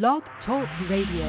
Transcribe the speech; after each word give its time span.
Blog 0.00 0.22
Talk 0.46 0.66
Radio. 0.88 1.28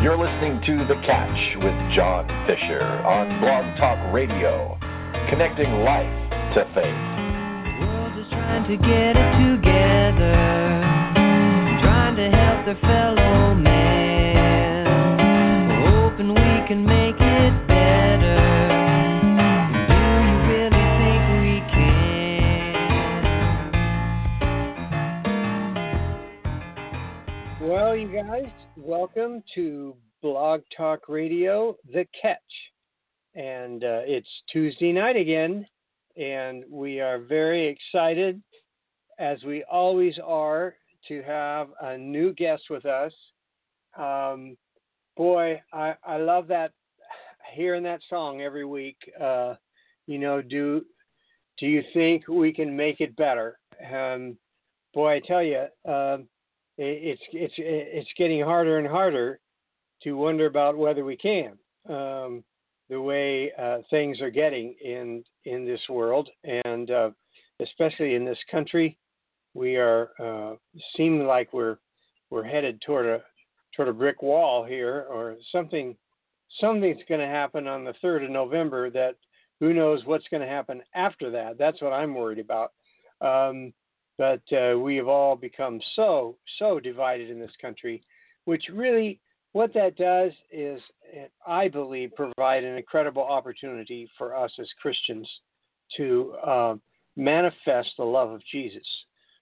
You're 0.00 0.16
listening 0.16 0.60
to 0.64 0.86
The 0.86 0.94
Catch 1.04 1.56
with 1.56 1.74
John 1.96 2.28
Fisher 2.46 2.82
on 3.04 3.40
Blog 3.40 3.76
Talk 3.78 4.14
Radio, 4.14 4.78
connecting 5.28 5.72
life 5.82 6.06
to 6.54 6.62
faith. 6.72 6.94
World 7.80 8.16
is 8.16 8.30
trying 8.30 8.62
to 8.68 8.76
get 8.76 9.16
it 9.18 9.30
together, 9.42 10.38
trying 11.82 12.14
to 12.14 12.30
help 12.30 12.64
their 12.64 12.78
fellow 12.80 13.54
man. 13.54 14.86
Hoping 15.90 16.28
we 16.28 16.68
can 16.68 16.95
guys, 28.16 28.48
welcome 28.78 29.42
to 29.54 29.94
Blog 30.22 30.62
Talk 30.74 31.06
Radio, 31.06 31.76
The 31.92 32.06
Catch. 32.18 32.38
And 33.34 33.84
uh, 33.84 34.00
it's 34.06 34.28
Tuesday 34.50 34.90
night 34.90 35.16
again, 35.16 35.66
and 36.16 36.64
we 36.70 36.98
are 36.98 37.18
very 37.18 37.68
excited, 37.68 38.40
as 39.18 39.42
we 39.44 39.64
always 39.64 40.14
are, 40.24 40.76
to 41.08 41.22
have 41.24 41.68
a 41.82 41.98
new 41.98 42.32
guest 42.32 42.62
with 42.70 42.86
us. 42.86 43.12
Um, 43.98 44.56
boy, 45.14 45.60
I, 45.74 45.96
I 46.02 46.16
love 46.16 46.48
that, 46.48 46.72
hearing 47.52 47.82
that 47.82 48.00
song 48.08 48.40
every 48.40 48.64
week. 48.64 48.96
Uh, 49.20 49.56
you 50.06 50.18
know, 50.18 50.40
do 50.40 50.86
do 51.58 51.66
you 51.66 51.82
think 51.92 52.28
we 52.28 52.50
can 52.50 52.74
make 52.74 53.02
it 53.02 53.14
better? 53.16 53.58
Um, 53.94 54.38
boy, 54.94 55.16
I 55.16 55.20
tell 55.20 55.42
you, 55.42 55.66
it, 55.84 56.26
it's 56.78 57.22
it's 57.32 57.54
it's 57.56 58.10
getting 58.16 58.42
harder 58.42 58.78
and 58.78 58.86
harder 58.86 59.40
to 60.02 60.12
wonder 60.12 60.46
about 60.46 60.76
whether 60.76 61.04
we 61.04 61.16
can. 61.16 61.52
Um, 61.88 62.44
the 62.88 63.00
way 63.00 63.52
uh, 63.58 63.78
things 63.90 64.20
are 64.20 64.30
getting 64.30 64.74
in 64.84 65.24
in 65.44 65.64
this 65.64 65.80
world, 65.88 66.28
and 66.44 66.90
uh, 66.90 67.10
especially 67.60 68.14
in 68.14 68.24
this 68.24 68.38
country, 68.50 68.98
we 69.54 69.76
are 69.76 70.10
uh, 70.20 70.54
seeming 70.96 71.26
like 71.26 71.52
we're 71.52 71.78
we're 72.30 72.44
headed 72.44 72.80
toward 72.82 73.06
a 73.06 73.22
toward 73.74 73.88
a 73.88 73.92
brick 73.92 74.22
wall 74.22 74.64
here, 74.64 75.06
or 75.10 75.36
something. 75.52 75.96
Something's 76.60 77.02
going 77.08 77.20
to 77.20 77.26
happen 77.26 77.66
on 77.66 77.84
the 77.84 77.94
third 78.00 78.22
of 78.22 78.30
November 78.30 78.88
that 78.90 79.16
who 79.58 79.74
knows 79.74 80.04
what's 80.04 80.28
going 80.28 80.42
to 80.42 80.48
happen 80.48 80.80
after 80.94 81.30
that. 81.30 81.58
That's 81.58 81.82
what 81.82 81.92
I'm 81.92 82.14
worried 82.14 82.38
about. 82.38 82.72
Um, 83.20 83.72
but 84.18 84.42
uh, 84.52 84.78
we 84.78 84.96
have 84.96 85.08
all 85.08 85.36
become 85.36 85.80
so 85.94 86.36
so 86.58 86.80
divided 86.80 87.30
in 87.30 87.38
this 87.38 87.56
country, 87.60 88.02
which 88.44 88.64
really 88.72 89.20
what 89.52 89.72
that 89.72 89.96
does 89.96 90.32
is, 90.52 90.80
I 91.46 91.68
believe, 91.68 92.14
provide 92.14 92.62
an 92.62 92.76
incredible 92.76 93.22
opportunity 93.22 94.08
for 94.18 94.36
us 94.36 94.52
as 94.60 94.68
Christians 94.82 95.26
to 95.96 96.34
uh, 96.46 96.74
manifest 97.16 97.90
the 97.96 98.04
love 98.04 98.30
of 98.30 98.42
Jesus, 98.52 98.86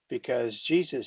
because 0.08 0.52
Jesus 0.68 1.06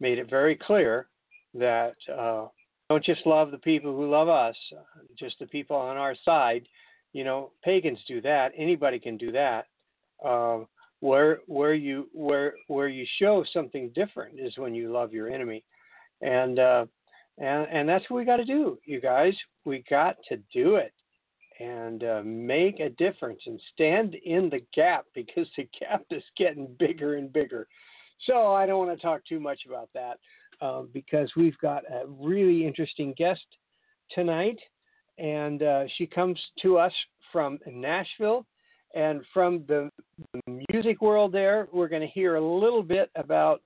made 0.00 0.18
it 0.18 0.28
very 0.28 0.56
clear 0.56 1.06
that 1.54 1.94
uh, 2.12 2.46
don't 2.88 3.04
just 3.04 3.26
love 3.26 3.50
the 3.50 3.58
people 3.58 3.94
who 3.94 4.10
love 4.10 4.28
us, 4.28 4.56
just 5.16 5.38
the 5.38 5.46
people 5.46 5.76
on 5.76 5.96
our 5.96 6.16
side. 6.24 6.66
You 7.12 7.24
know, 7.24 7.52
pagans 7.62 7.98
do 8.08 8.20
that. 8.22 8.52
Anybody 8.56 8.98
can 8.98 9.16
do 9.16 9.30
that. 9.32 9.66
Uh, 10.24 10.60
where 11.00 11.40
where 11.46 11.74
you 11.74 12.08
where 12.12 12.54
where 12.66 12.88
you 12.88 13.06
show 13.18 13.44
something 13.52 13.90
different 13.94 14.38
is 14.38 14.56
when 14.58 14.74
you 14.74 14.92
love 14.92 15.12
your 15.12 15.28
enemy, 15.28 15.64
and 16.22 16.58
uh, 16.58 16.86
and 17.38 17.66
and 17.70 17.88
that's 17.88 18.08
what 18.08 18.18
we 18.18 18.24
got 18.24 18.38
to 18.38 18.44
do, 18.44 18.78
you 18.84 19.00
guys. 19.00 19.34
We 19.64 19.84
got 19.88 20.16
to 20.28 20.38
do 20.52 20.76
it 20.76 20.92
and 21.60 22.04
uh, 22.04 22.22
make 22.24 22.80
a 22.80 22.90
difference 22.90 23.40
and 23.46 23.60
stand 23.74 24.14
in 24.24 24.48
the 24.48 24.60
gap 24.74 25.04
because 25.14 25.46
the 25.56 25.68
gap 25.78 26.04
is 26.10 26.22
getting 26.36 26.68
bigger 26.78 27.16
and 27.16 27.32
bigger. 27.32 27.66
So 28.26 28.52
I 28.52 28.66
don't 28.66 28.84
want 28.84 28.98
to 28.98 29.02
talk 29.02 29.24
too 29.26 29.40
much 29.40 29.60
about 29.66 29.88
that 29.94 30.18
uh, 30.60 30.82
because 30.92 31.30
we've 31.36 31.58
got 31.58 31.84
a 31.84 32.06
really 32.06 32.66
interesting 32.66 33.14
guest 33.16 33.44
tonight, 34.10 34.58
and 35.18 35.62
uh, 35.62 35.84
she 35.96 36.06
comes 36.06 36.40
to 36.62 36.78
us 36.78 36.92
from 37.32 37.58
Nashville. 37.66 38.46
And 38.98 39.22
from 39.32 39.62
the, 39.68 39.90
music 40.72 41.00
world, 41.00 41.30
there, 41.30 41.68
we're 41.72 41.88
going 41.88 42.02
to 42.02 42.08
hear 42.08 42.34
a 42.34 42.40
little 42.40 42.82
bit 42.82 43.10
about 43.14 43.62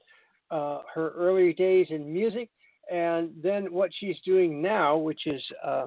uh, 0.50 0.80
her 0.94 1.12
early 1.16 1.54
days 1.54 1.86
in 1.88 2.12
music 2.12 2.50
and 2.92 3.30
then 3.42 3.72
what 3.72 3.90
she's 3.98 4.16
doing 4.26 4.60
now, 4.60 4.98
which 4.98 5.26
is 5.26 5.42
uh, 5.64 5.86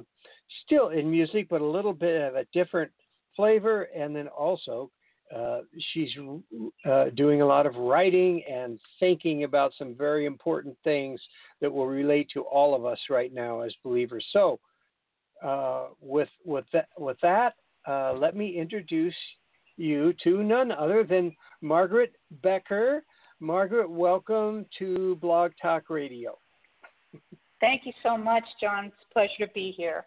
still 0.66 0.90
in 0.90 1.12
music, 1.12 1.46
but 1.48 1.62
a 1.62 1.66
little 1.66 1.94
bit 1.94 2.20
of 2.24 2.36
a 2.36 2.46
different 2.54 2.92
flavor, 3.36 3.84
and 3.96 4.16
then 4.16 4.28
also 4.30 4.90
uh, 5.36 5.60
she's 5.94 6.10
uh, 6.90 7.06
doing 7.16 7.44
a 7.44 7.46
lot 7.46 7.68
of 7.68 7.76
writing 7.76 8.42
and 8.52 8.80
thinking 9.00 9.44
about 9.44 9.74
some 9.78 9.94
very 9.94 10.26
important 10.26 10.76
things 10.84 11.22
that 11.62 11.72
will 11.72 11.88
relate 11.88 12.28
to 12.34 12.42
all 12.42 12.74
of 12.74 12.84
us 12.84 13.00
right 13.12 13.34
now 13.34 13.62
as 13.62 13.74
believers. 13.84 14.26
So, 14.32 14.60
uh, 15.44 15.88
with 16.02 16.30
with 16.44 16.66
that, 16.74 16.88
with 16.98 17.18
that, 17.22 17.54
uh, 17.88 18.14
let 18.14 18.36
me 18.36 18.58
introduce 18.58 19.16
you 19.78 20.14
to 20.24 20.44
none 20.44 20.72
other 20.72 21.04
than 21.04 21.36
Margaret 21.62 22.14
Becker. 22.44 23.04
Margaret, 23.40 23.90
welcome 23.90 24.66
to 24.80 25.18
Blog 25.22 25.52
Talk 25.62 25.90
Radio. 25.90 26.38
Thank 27.60 27.86
you 27.86 27.94
so 28.04 28.18
much, 28.18 28.44
John. 28.62 28.86
It's 28.86 28.96
a 29.10 29.14
pleasure 29.14 29.48
to 29.48 29.54
be 29.54 29.74
here. 29.76 30.06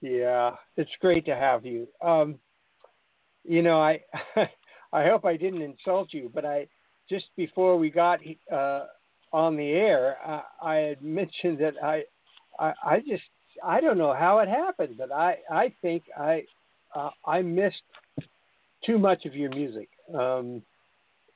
Yeah, 0.00 0.52
it's 0.76 0.90
great 1.00 1.24
to 1.26 1.34
have 1.34 1.64
you. 1.64 1.86
Um, 2.04 2.38
you 3.44 3.62
know, 3.62 3.80
I 3.80 4.00
I 4.92 5.04
hope 5.04 5.24
I 5.24 5.36
didn't 5.36 5.62
insult 5.62 6.12
you, 6.12 6.30
but 6.34 6.44
I 6.44 6.66
just 7.08 7.26
before 7.36 7.76
we 7.76 7.90
got 7.90 8.20
uh, 8.52 8.86
on 9.32 9.56
the 9.56 9.70
air, 9.70 10.16
I, 10.24 10.42
I 10.62 10.74
had 10.76 11.02
mentioned 11.02 11.58
that 11.58 11.74
I, 11.82 12.02
I 12.58 12.72
I 12.84 12.98
just 12.98 13.22
I 13.64 13.80
don't 13.80 13.98
know 13.98 14.12
how 14.12 14.38
it 14.38 14.48
happened, 14.48 14.96
but 14.98 15.12
I 15.12 15.38
I 15.50 15.72
think 15.82 16.04
I 16.18 16.44
uh, 16.94 17.10
I 17.26 17.42
missed 17.42 17.82
too 18.84 18.98
much 18.98 19.24
of 19.24 19.34
your 19.34 19.50
music, 19.50 19.88
um, 20.14 20.62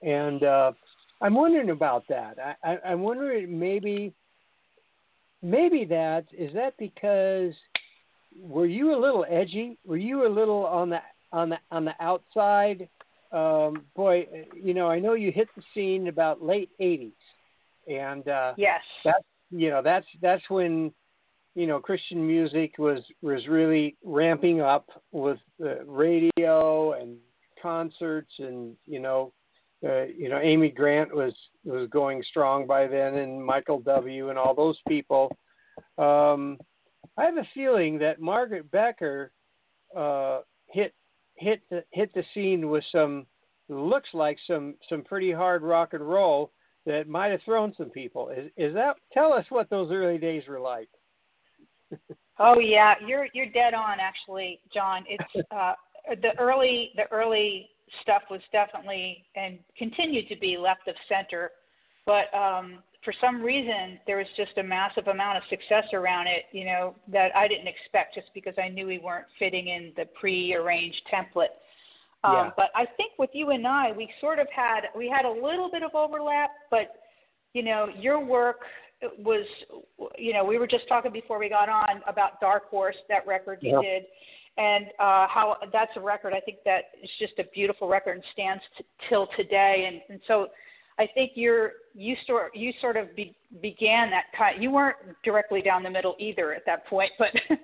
and 0.03 0.43
uh, 0.43 0.73
I'm 1.21 1.35
wondering 1.35 1.71
about 1.71 2.05
that. 2.09 2.37
I, 2.39 2.73
I, 2.73 2.79
I'm 2.91 3.03
wondering 3.03 3.59
maybe 3.59 4.13
maybe 5.43 5.85
that 5.85 6.25
is 6.37 6.53
that 6.55 6.75
because 6.79 7.55
were 8.41 8.67
you 8.67 8.95
a 8.95 8.99
little 9.01 9.25
edgy? 9.29 9.79
Were 9.87 9.97
you 9.97 10.27
a 10.27 10.31
little 10.31 10.67
on 10.67 10.91
the 10.91 11.01
on 11.33 11.51
the 11.51 11.59
on 11.71 11.85
the 11.85 11.95
outside? 12.01 12.89
Um, 13.33 13.85
boy, 13.95 14.27
you 14.55 14.75
know, 14.75 14.89
I 14.89 14.99
know 14.99 15.15
you 15.15 15.33
hit 15.33 15.49
the 15.57 15.63
scene 15.75 16.09
about 16.09 16.43
late 16.43 16.71
'80s, 16.81 17.13
and 17.89 18.29
uh, 18.29 18.55
yes, 18.57 18.81
that's 19.05 19.25
you 19.51 19.71
know 19.71 19.83
that's 19.83 20.07
that's 20.21 20.49
when 20.49 20.93
you 21.57 21.67
know 21.67 21.81
Christian 21.81 22.25
music 22.25 22.75
was 22.79 23.01
was 23.23 23.49
really 23.49 23.97
ramping 24.05 24.61
up 24.61 24.87
with 25.11 25.39
the 25.59 25.81
radio 25.87 26.93
and 26.93 27.17
concerts, 27.61 28.33
and 28.39 28.77
you 28.85 29.01
know, 29.01 29.33
uh, 29.83 30.05
you 30.05 30.29
know 30.29 30.39
Amy 30.39 30.69
Grant 30.69 31.13
was 31.13 31.33
was 31.65 31.89
going 31.89 32.23
strong 32.29 32.67
by 32.67 32.87
then, 32.87 33.17
and 33.17 33.45
Michael 33.45 33.81
W. 33.81 34.29
and 34.29 34.39
all 34.39 34.55
those 34.55 34.79
people. 34.87 35.35
Um, 35.97 36.59
I 37.17 37.25
have 37.25 37.39
a 37.39 37.49
feeling 37.55 37.99
that 38.01 38.21
Margaret 38.21 38.71
Becker 38.71 39.33
uh, 39.97 40.41
hit 40.69 40.93
hit 41.37 41.63
the 41.71 41.83
hit 41.91 42.13
the 42.13 42.25
scene 42.35 42.69
with 42.69 42.85
some 42.93 43.25
looks 43.71 44.11
like 44.13 44.37
some 44.47 44.75
some 44.91 45.03
pretty 45.03 45.33
hard 45.33 45.63
rock 45.63 45.95
and 45.95 46.07
roll 46.07 46.53
that 46.85 47.09
might 47.09 47.31
have 47.31 47.41
thrown 47.47 47.73
some 47.79 47.89
people. 47.89 48.29
Is 48.29 48.51
is 48.59 48.75
that? 48.75 48.97
Tell 49.15 49.33
us 49.33 49.47
what 49.49 49.71
those 49.71 49.91
early 49.91 50.19
days 50.19 50.43
were 50.47 50.61
like. 50.61 50.91
Oh 52.39 52.59
yeah, 52.59 52.95
you're 53.07 53.29
you're 53.33 53.51
dead 53.51 53.75
on 53.75 53.99
actually, 54.01 54.61
John. 54.73 55.05
It's 55.09 55.49
uh, 55.55 55.73
the 56.23 56.39
early 56.39 56.91
the 56.97 57.05
early 57.13 57.71
stuff 58.03 58.23
was 58.31 58.41
definitely 58.53 59.25
and 59.35 59.59
continued 59.77 60.29
to 60.29 60.37
be 60.37 60.57
left 60.57 60.89
of 60.89 60.95
center, 61.09 61.51
but 62.05 62.33
um, 62.37 62.83
for 63.05 63.15
some 63.21 63.43
reason 63.43 63.99
there 64.07 64.19
was 64.19 64.27
just 64.37 64.59
a 64.59 64.63
massive 64.63 65.07
amount 65.07 65.39
of 65.39 65.45
success 65.49 65.85
around 65.93 66.27
it, 66.27 66.45
you 66.53 66.65
know, 66.65 66.95
that 67.09 67.35
I 67.37 67.47
didn't 67.47 67.69
expect 67.69 68.15
just 68.15 68.29
because 68.35 68.55
I 68.63 68.69
knew 68.69 68.87
we 68.87 68.99
weren't 68.99 69.27
fitting 69.39 69.69
in 69.69 69.93
the 69.97 70.07
pre-arranged 70.19 71.01
template. 71.13 71.55
Um, 72.25 72.33
yeah. 72.35 72.51
But 72.57 72.71
I 72.75 72.87
think 72.97 73.13
with 73.19 73.31
you 73.33 73.51
and 73.51 73.67
I, 73.67 73.93
we 73.93 74.11
sort 74.21 74.41
of 74.41 74.49
had 74.55 74.81
we 74.97 75.09
had 75.09 75.25
a 75.25 75.31
little 75.31 75.71
bit 75.71 75.83
of 75.83 75.95
overlap, 75.95 76.51
but 76.71 76.97
you 77.53 77.63
know, 77.63 77.89
your 77.99 78.23
work 78.23 78.61
was, 79.19 79.47
you 80.19 80.33
know, 80.33 80.45
we 80.45 80.59
were 80.59 80.67
just 80.67 80.89
talking 80.89 81.13
before 81.13 81.39
we 81.39 81.49
got 81.49 81.69
on 81.69 82.03
about 82.07 82.41
Dark 82.41 82.69
Horse, 82.71 82.97
that 83.09 83.27
record 83.27 83.59
you 83.61 83.81
yeah. 83.83 83.89
did, 83.89 84.03
and 84.57 84.87
uh, 84.99 85.27
how 85.29 85.57
that's 85.73 85.93
a 85.97 86.01
record. 86.01 86.33
I 86.33 86.41
think 86.41 86.59
that 86.65 86.93
is 87.03 87.11
just 87.19 87.35
a 87.39 87.45
beautiful 87.55 87.89
record 87.89 88.17
and 88.17 88.25
stands 88.33 88.63
t- 88.79 88.85
till 89.09 89.29
today. 89.37 89.89
And, 89.89 90.01
and 90.09 90.21
so, 90.27 90.49
I 90.99 91.07
think 91.13 91.33
you're 91.35 91.73
you 91.95 92.17
sort 92.27 92.57
you 92.57 92.73
sort 92.81 92.97
of 92.97 93.15
be, 93.15 93.37
began 93.61 94.11
that 94.11 94.25
kind. 94.37 94.63
You 94.63 94.71
weren't 94.71 94.97
directly 95.25 95.61
down 95.61 95.83
the 95.83 95.91
middle 95.91 96.17
either 96.19 96.55
at 96.55 96.65
that 96.65 96.87
point, 96.87 97.13
but 97.19 97.29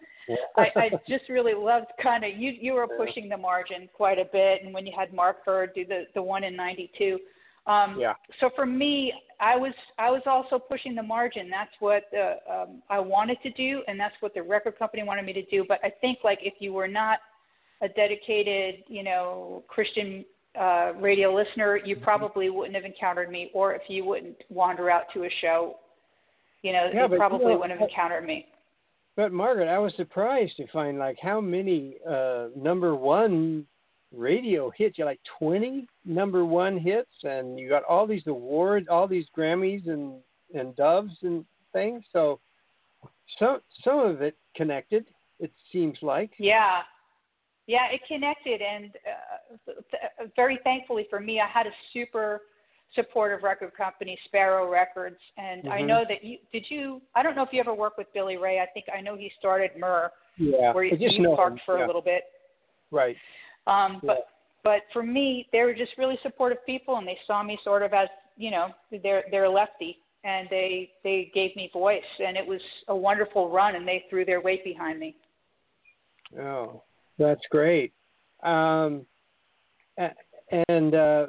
I, 0.57 0.67
I 0.77 0.91
just 1.09 1.29
really 1.29 1.55
loved 1.55 1.87
kind 2.03 2.25
of 2.25 2.33
you 2.37 2.53
you 2.61 2.75
were 2.75 2.87
pushing 2.87 3.29
the 3.29 3.37
margin 3.37 3.89
quite 3.95 4.19
a 4.19 4.27
bit, 4.31 4.63
and 4.63 4.75
when 4.75 4.87
you 4.87 4.93
had 4.97 5.15
Mark 5.15 5.45
Bird 5.45 5.71
do 5.75 5.87
the 5.87 6.05
the 6.15 6.23
one 6.23 6.45
in 6.45 6.55
'92. 6.55 7.19
Um, 7.67 7.97
yeah. 7.99 8.15
So 8.41 8.51
for 8.57 8.67
me, 8.67 9.13
I 9.41 9.57
was 9.57 9.73
I 9.99 10.11
was 10.11 10.23
also 10.27 10.59
pushing 10.59 10.95
the 10.95 11.03
margin. 11.03 11.49
That's 11.51 11.71
what 11.81 12.05
uh, 12.17 12.63
um, 12.63 12.83
I 12.91 12.99
wanted 12.99 13.39
to 13.43 13.51
do, 13.53 13.83
and 13.89 13.99
that's 13.99 14.15
what 14.21 14.35
the 14.35 14.43
record 14.43 14.79
company 14.79 15.03
wanted 15.03 15.25
me 15.25 15.33
to 15.35 15.45
do. 15.47 15.65
But 15.67 15.79
I 15.85 15.93
think 16.01 16.19
like 16.25 16.39
if 16.43 16.55
you 16.59 16.73
were 16.73 16.89
not 16.89 17.19
a 17.83 17.89
dedicated, 17.89 18.85
you 18.89 19.03
know, 19.03 19.65
Christian 19.69 20.25
uh, 20.59 20.93
radio 21.01 21.35
listener, 21.35 21.77
you 21.77 21.97
mm-hmm. 21.97 22.05
probably 22.05 22.51
wouldn't 22.51 22.75
have 22.75 22.85
encountered 22.85 23.31
me, 23.31 23.51
or 23.55 23.75
if 23.75 23.83
you 23.89 24.05
wouldn't 24.05 24.37
wander 24.49 24.91
out 24.91 25.05
to 25.15 25.25
a 25.25 25.31
show, 25.41 25.77
you 26.63 26.73
know, 26.73 26.91
yeah, 26.93 27.09
you 27.09 27.17
probably 27.17 27.47
you 27.47 27.53
know, 27.53 27.59
wouldn't 27.59 27.79
have 27.79 27.89
encountered 27.89 28.25
me. 28.25 28.47
But 29.17 29.33
Margaret, 29.33 29.69
I 29.69 29.79
was 29.79 29.93
surprised 29.97 30.57
to 30.57 30.67
find 30.69 30.99
like 30.99 31.19
how 31.21 31.41
many 31.41 31.97
uh, 32.09 32.47
number 32.57 32.95
one 32.95 33.67
radio 34.15 34.71
hits. 34.77 34.99
You 34.99 35.05
like 35.05 35.21
twenty 35.39 35.87
number 36.05 36.45
one 36.45 36.79
hits, 36.79 37.11
and 37.23 37.59
you 37.59 37.69
got 37.69 37.85
all 37.85 38.07
these 38.07 38.27
awards, 38.27 38.87
all 38.91 39.09
these 39.09 39.27
Grammys 39.37 39.89
and 39.89 40.15
and 40.55 40.75
Doves 40.77 41.15
and 41.23 41.45
things. 41.73 42.05
So 42.13 42.41
so 43.39 43.61
some 43.85 43.99
of 43.99 44.23
it 44.23 44.37
connected. 44.55 45.07
It 45.41 45.51
seems 45.73 45.99
like. 46.03 46.31
Yeah, 46.39 46.83
yeah, 47.67 47.87
it 47.93 48.01
connected, 48.07 48.61
and 48.61 48.91
uh, 49.67 49.73
th- 49.91 50.31
very 50.37 50.59
thankfully 50.63 51.07
for 51.11 51.21
me, 51.21 51.41
I 51.41 51.49
had 51.49 51.67
a 51.67 51.73
super 51.93 52.43
supportive 52.95 53.43
record 53.43 53.73
company, 53.77 54.19
Sparrow 54.27 54.71
Records, 54.71 55.17
and 55.37 55.63
mm-hmm. 55.63 55.73
I 55.73 55.81
know 55.81 56.05
that 56.09 56.23
you 56.23 56.39
did 56.53 56.67
you. 56.69 57.01
I 57.15 57.23
don't 57.23 57.35
know 57.35 57.43
if 57.43 57.49
you 57.53 57.61
ever 57.61 57.75
worked 57.75 57.99
with 57.99 58.09
Billy 58.13 58.37
Ray. 58.37 58.61
I 58.61 58.67
think 58.67 58.87
I 58.97 59.01
know 59.01 59.17
he 59.17 59.31
started 59.39 59.71
Myrrh, 59.79 60.11
yeah, 60.37 60.73
where 60.73 60.85
you, 60.85 60.97
just 60.97 61.17
you 61.17 61.35
parked 61.35 61.59
him. 61.59 61.63
for 61.65 61.79
yeah. 61.79 61.85
a 61.85 61.87
little 61.87 62.03
bit. 62.03 62.25
Right. 62.91 63.17
Um, 63.67 63.95
yeah. 63.95 64.15
But 64.15 64.27
but 64.65 64.83
for 64.93 65.03
me, 65.03 65.49
they 65.53 65.63
were 65.63 65.75
just 65.75 65.93
really 65.99 66.19
supportive 66.23 66.65
people, 66.65 66.97
and 66.97 67.07
they 67.07 67.19
saw 67.27 67.43
me 67.43 67.59
sort 67.65 67.83
of 67.83 67.93
as 67.93 68.09
you 68.37 68.51
know 68.51 68.69
they're 69.03 69.25
they're 69.31 69.49
lefty, 69.49 69.99
and 70.25 70.49
they 70.51 70.91
they 71.03 71.31
gave 71.35 71.55
me 71.57 71.71
voice, 71.73 72.03
and 72.25 72.37
it 72.37 72.47
was 72.47 72.61
a 72.89 72.97
wonderful 72.97 73.51
run, 73.51 73.75
and 73.75 73.87
they 73.87 74.05
threw 74.09 74.25
their 74.25 74.41
weight 74.41 74.65
behind 74.65 75.01
me. 75.01 75.17
Oh, 76.39 76.83
that's 77.19 77.43
great. 77.51 77.93
Um, 78.43 79.07
and 80.69 80.95
uh, 80.95 81.27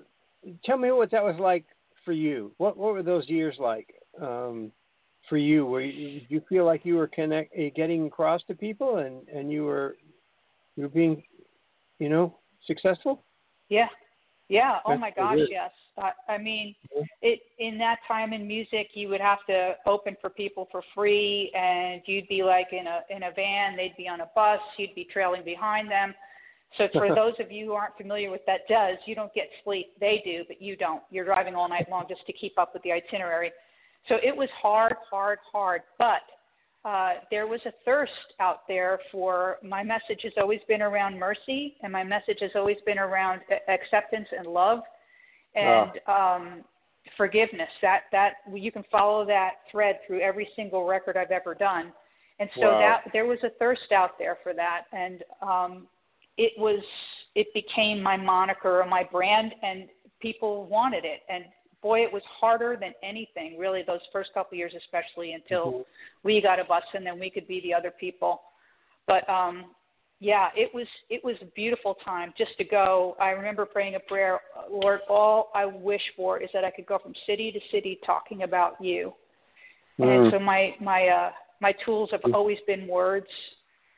tell 0.65 0.77
me 0.77 0.91
what 0.91 1.11
that 1.11 1.23
was 1.23 1.35
like 1.39 1.65
for 2.05 2.11
you. 2.11 2.51
What 2.57 2.77
what 2.77 2.93
were 2.93 3.03
those 3.03 3.27
years 3.29 3.55
like 3.59 3.93
um, 4.21 4.71
for 5.29 5.37
you? 5.37 5.65
Were 5.65 5.81
you, 5.81 6.19
did 6.19 6.29
you 6.29 6.41
feel 6.49 6.65
like 6.65 6.85
you 6.85 6.95
were 6.95 7.07
connect 7.07 7.55
getting 7.75 8.07
across 8.07 8.41
to 8.47 8.55
people 8.55 8.97
and 8.97 9.27
and 9.27 9.51
you 9.51 9.63
were 9.63 9.95
you 10.75 10.83
were 10.83 10.89
being 10.89 11.23
you 12.03 12.09
know 12.09 12.35
successful? 12.67 13.23
Yeah, 13.69 13.87
yeah. 14.49 14.79
Oh 14.85 14.91
That's 14.91 15.01
my 15.01 15.11
gosh, 15.11 15.37
yes. 15.49 15.71
I, 15.97 16.33
I 16.33 16.37
mean, 16.37 16.75
it 17.21 17.39
in 17.59 17.77
that 17.77 17.99
time 18.05 18.33
in 18.33 18.45
music, 18.45 18.89
you 18.93 19.07
would 19.07 19.21
have 19.21 19.39
to 19.47 19.75
open 19.85 20.17
for 20.19 20.29
people 20.29 20.67
for 20.69 20.83
free, 20.93 21.49
and 21.55 22.01
you'd 22.05 22.27
be 22.27 22.43
like 22.43 22.67
in 22.73 22.87
a 22.87 22.99
in 23.09 23.23
a 23.23 23.31
van. 23.33 23.77
They'd 23.77 23.95
be 23.97 24.09
on 24.09 24.19
a 24.19 24.29
bus. 24.35 24.59
You'd 24.77 24.95
be 24.95 25.07
trailing 25.11 25.45
behind 25.45 25.89
them. 25.89 26.13
So 26.77 26.89
for 26.91 27.07
those 27.15 27.35
of 27.39 27.53
you 27.53 27.67
who 27.67 27.71
aren't 27.71 27.95
familiar 27.95 28.29
with 28.29 28.41
that 28.47 28.67
does, 28.67 28.97
you 29.05 29.15
don't 29.15 29.33
get 29.33 29.47
sleep. 29.63 29.93
They 29.97 30.21
do, 30.25 30.43
but 30.45 30.61
you 30.61 30.75
don't. 30.75 31.03
You're 31.09 31.25
driving 31.25 31.55
all 31.55 31.69
night 31.69 31.87
long 31.89 32.03
just 32.09 32.25
to 32.27 32.33
keep 32.33 32.59
up 32.59 32.73
with 32.73 32.83
the 32.83 32.91
itinerary. 32.91 33.51
So 34.09 34.15
it 34.21 34.35
was 34.35 34.49
hard, 34.61 34.95
hard, 35.09 35.39
hard. 35.49 35.83
But 35.97 36.23
uh, 36.85 37.13
there 37.31 37.47
was 37.47 37.61
a 37.65 37.71
thirst 37.85 38.11
out 38.39 38.67
there 38.67 38.99
for 39.11 39.57
my 39.63 39.83
message 39.83 40.21
has 40.23 40.33
always 40.37 40.59
been 40.67 40.81
around 40.81 41.17
mercy, 41.17 41.75
and 41.81 41.91
my 41.91 42.03
message 42.03 42.39
has 42.41 42.51
always 42.55 42.77
been 42.85 42.99
around 42.99 43.41
acceptance 43.69 44.27
and 44.37 44.47
love, 44.47 44.79
and 45.55 45.91
um, 46.07 46.63
forgiveness. 47.15 47.69
That 47.81 48.01
that 48.11 48.33
you 48.53 48.71
can 48.71 48.83
follow 48.91 49.25
that 49.25 49.51
thread 49.71 49.99
through 50.05 50.21
every 50.21 50.49
single 50.55 50.85
record 50.85 51.15
I've 51.15 51.31
ever 51.31 51.55
done. 51.55 51.93
And 52.39 52.49
so 52.55 52.71
Wow. 52.71 52.79
that 52.79 53.13
there 53.13 53.25
was 53.25 53.37
a 53.43 53.51
thirst 53.59 53.91
out 53.93 54.17
there 54.19 54.37
for 54.43 54.53
that, 54.53 54.83
and 54.91 55.23
um, 55.41 55.87
it 56.37 56.51
was 56.57 56.83
it 57.35 57.47
became 57.53 58.01
my 58.01 58.17
moniker 58.17 58.81
or 58.81 58.85
my 58.85 59.03
brand 59.03 59.53
and 59.63 59.87
people 60.19 60.65
wanted 60.65 61.03
it 61.03 61.21
and 61.29 61.45
boy 61.83 62.01
it 62.01 62.11
was 62.11 62.23
harder 62.39 62.75
than 62.79 62.93
anything 63.03 63.57
really 63.59 63.83
those 63.85 63.99
first 64.11 64.33
couple 64.33 64.55
of 64.55 64.57
years 64.57 64.73
especially 64.75 65.33
until 65.33 65.71
Mhm. 65.71 65.85
we 66.23 66.41
got 66.41 66.59
a 66.59 66.63
bus 66.63 66.83
and 66.93 67.05
then 67.05 67.19
we 67.19 67.29
could 67.29 67.47
be 67.47 67.59
the 67.61 67.73
other 67.73 67.91
people 67.91 68.41
but 69.05 69.27
um 69.29 69.75
yeah 70.19 70.49
it 70.55 70.73
was 70.73 70.87
it 71.09 71.23
was 71.23 71.35
a 71.41 71.45
beautiful 71.47 71.95
time 71.95 72.33
just 72.37 72.57
to 72.57 72.63
go 72.63 73.15
i 73.19 73.29
remember 73.31 73.65
praying 73.65 73.95
a 73.95 73.99
prayer 73.99 74.39
lord 74.69 75.01
all 75.09 75.51
i 75.53 75.65
wish 75.65 76.01
for 76.15 76.39
is 76.39 76.49
that 76.53 76.63
i 76.63 76.71
could 76.71 76.85
go 76.85 76.97
from 76.97 77.13
city 77.27 77.51
to 77.51 77.59
city 77.69 77.99
talking 78.05 78.43
about 78.43 78.81
you 78.81 79.13
and 79.99 80.07
Mm. 80.27 80.31
so 80.31 80.39
my 80.39 80.75
my 80.79 81.07
uh 81.09 81.31
my 81.59 81.73
tools 81.85 82.09
have 82.11 82.21
always 82.33 82.59
been 82.61 82.87
words 82.87 83.29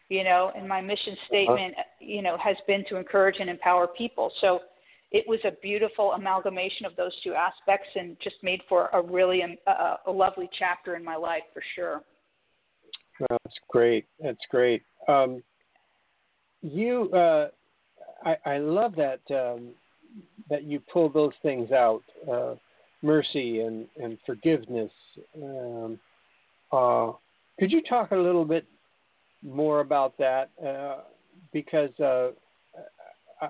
you 0.09 0.23
know, 0.23 0.51
and 0.55 0.67
my 0.67 0.81
mission 0.81 1.17
statement, 1.27 1.73
you 1.99 2.21
know, 2.21 2.37
has 2.37 2.55
been 2.67 2.85
to 2.89 2.97
encourage 2.97 3.37
and 3.39 3.49
empower 3.49 3.87
people. 3.87 4.31
So 4.39 4.59
it 5.12 5.25
was 5.28 5.40
a 5.46 5.52
beautiful 5.62 6.13
amalgamation 6.13 6.86
of 6.86 6.96
those 6.96 7.13
two 7.24 7.34
aspects 7.34 7.88
and 7.96 8.18
just 8.22 8.36
made 8.42 8.62
for 8.68 8.90
a 8.94 9.02
really 9.02 9.44
um, 9.44 9.56
a, 10.06 10.12
lovely 10.12 10.50
chapter 10.57 10.96
in 10.96 11.04
my 11.04 11.16
life 11.16 11.44
for 11.54 11.62
sure. 11.75 12.02
That's 13.30 13.56
great. 13.69 14.06
That's 14.22 14.46
great. 14.50 14.81
Um, 15.07 15.42
you, 16.62 17.10
uh, 17.13 17.50
I, 18.25 18.38
I 18.46 18.57
love 18.57 18.96
that 18.96 19.22
um, 19.30 19.69
that 20.50 20.63
you 20.63 20.81
pull 20.92 21.10
those 21.10 21.34
things 21.42 21.72
out, 21.72 22.04
uh, 22.31 22.56
mercy 23.02 23.62
and 23.62 23.88
and 24.02 24.18
forgiveness. 24.25 24.92
Um, 25.42 26.00
uh, 26.72 27.12
could 27.60 27.72
you 27.72 27.81
talk 27.88 28.12
a 28.12 28.18
little 28.18 28.46
bit 28.46 28.66
more 29.44 29.80
about 29.80 30.18
that? 30.18 30.50
Uh, 30.66 31.02
because 31.54 31.98
uh, 32.00 32.31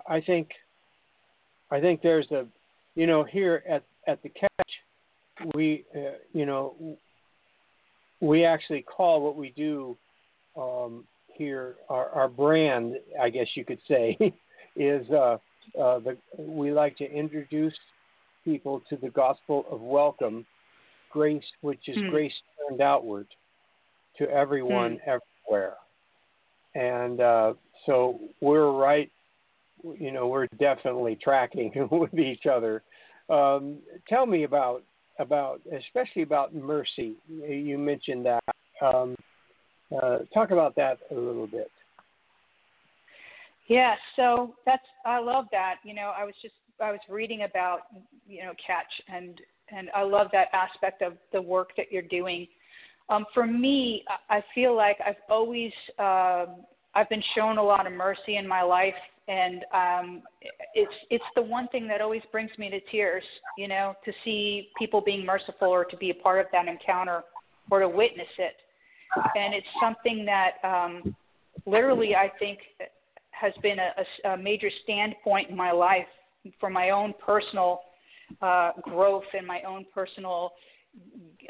I 0.08 0.22
think 0.22 0.50
I 1.72 1.80
think 1.80 2.02
there's 2.02 2.30
a, 2.32 2.46
you 2.96 3.08
know, 3.08 3.24
here 3.24 3.64
at 3.68 3.84
at 4.08 4.22
the 4.22 4.30
catch, 4.30 4.70
we, 5.56 5.84
uh, 5.96 6.18
you 6.34 6.46
know, 6.46 6.98
we 8.22 8.46
actually 8.46 8.84
call 8.84 9.22
what 9.22 9.36
we 9.36 9.52
do 9.56 9.98
um, 10.56 11.06
here 11.34 11.76
our, 11.90 12.10
our 12.10 12.28
brand, 12.28 12.96
I 13.22 13.30
guess 13.30 13.48
you 13.56 13.66
could 13.66 13.80
say, 13.88 14.18
is 14.76 15.10
uh, 15.10 15.38
uh, 15.80 16.00
the 16.00 16.18
we 16.38 16.72
like 16.72 16.98
to 16.98 17.12
introduce 17.12 17.74
people 18.44 18.82
to 18.90 18.96
the 18.98 19.10
gospel 19.10 19.66
of 19.72 19.82
welcome, 19.82 20.46
grace, 21.10 21.44
which 21.62 21.88
is 21.88 21.98
Hmm. 21.98 22.10
grace 22.10 22.34
turned 22.70 22.82
outward 22.82 23.28
to 24.18 24.30
everyone 24.30 25.00
everywhere, 25.06 25.76
and 26.76 27.20
uh, 27.20 27.54
so 27.86 28.20
we're 28.40 28.72
right. 28.72 29.12
You 30.00 30.12
know, 30.12 30.28
we're 30.28 30.48
definitely 30.60 31.18
tracking 31.22 31.72
with 31.92 32.14
each 32.18 32.46
other. 32.46 32.84
Um, 33.30 33.78
tell 34.08 34.26
me 34.26 34.44
about 34.44 34.84
about 35.20 35.62
especially 35.72 36.22
about 36.22 36.54
mercy. 36.54 37.16
You 37.30 37.78
mentioned 37.78 38.26
that. 38.26 38.44
Um, 38.82 39.16
uh, 39.96 40.20
talk 40.34 40.52
about 40.52 40.76
that 40.76 40.98
a 41.12 41.14
little 41.14 41.48
bit. 41.48 41.72
Yeah, 43.68 43.96
so 44.16 44.56
that's 44.66 44.84
I 45.06 45.20
love 45.20 45.46
that. 45.52 45.76
You 45.84 45.94
know, 45.94 46.12
I 46.18 46.24
was 46.24 46.36
just 46.42 46.54
I 46.82 46.92
was 46.92 47.00
reading 47.10 47.44
about 47.44 47.82
you 48.28 48.44
know 48.44 48.54
catch 48.66 48.92
and 49.08 49.40
and 49.76 49.90
I 49.96 50.04
love 50.04 50.28
that 50.32 50.48
aspect 50.54 51.02
of 51.02 51.14
the 51.32 51.42
work 51.42 51.70
that 51.78 51.92
you're 51.92 52.04
doing. 52.04 52.48
Um, 53.10 53.26
for 53.34 53.46
me, 53.46 54.04
I 54.30 54.44
feel 54.54 54.76
like 54.76 54.98
I've 55.06 55.16
always 55.30 55.72
um, 56.00 56.64
I've 56.94 57.10
been 57.10 57.24
shown 57.36 57.58
a 57.58 57.64
lot 57.64 57.88
of 57.88 57.94
mercy 57.94 58.38
in 58.38 58.48
my 58.48 58.62
life, 58.62 58.96
and 59.28 59.66
um, 59.74 60.22
it's 60.74 60.94
it's 61.10 61.24
the 61.36 61.42
one 61.42 61.68
thing 61.70 61.88
that 61.88 62.02
always 62.02 62.22
brings 62.32 62.52
me 62.58 62.70
to 62.70 62.80
tears. 62.92 63.24
You 63.58 63.68
know, 63.68 63.96
to 64.06 64.12
see 64.24 64.70
people 64.78 65.02
being 65.02 65.26
merciful 65.26 65.68
or 65.68 65.86
to 65.86 65.98
be 65.98 66.12
a 66.12 66.16
part 66.16 66.40
of 66.40 66.48
that 66.52 66.68
encounter 66.68 67.24
or 67.72 67.80
to 67.80 67.90
witness 67.90 68.28
it, 68.38 68.56
and 69.36 69.54
it's 69.54 69.68
something 69.82 70.26
that 70.26 70.52
um, 70.64 71.16
literally 71.66 72.16
I 72.16 72.32
think 72.40 72.60
has 73.32 73.54
been 73.62 73.78
a, 73.80 74.30
a, 74.30 74.38
major 74.38 74.70
standpoint 74.84 75.50
in 75.50 75.58
my 75.58 75.72
life 75.72 76.08
for 76.60 76.70
my 76.70 76.92
own 76.92 77.14
personal 77.24 77.82
uh, 78.42 78.72
growth 78.82 79.26
and 79.38 79.46
my 79.46 79.62
own 79.64 79.86
personal 79.94 80.54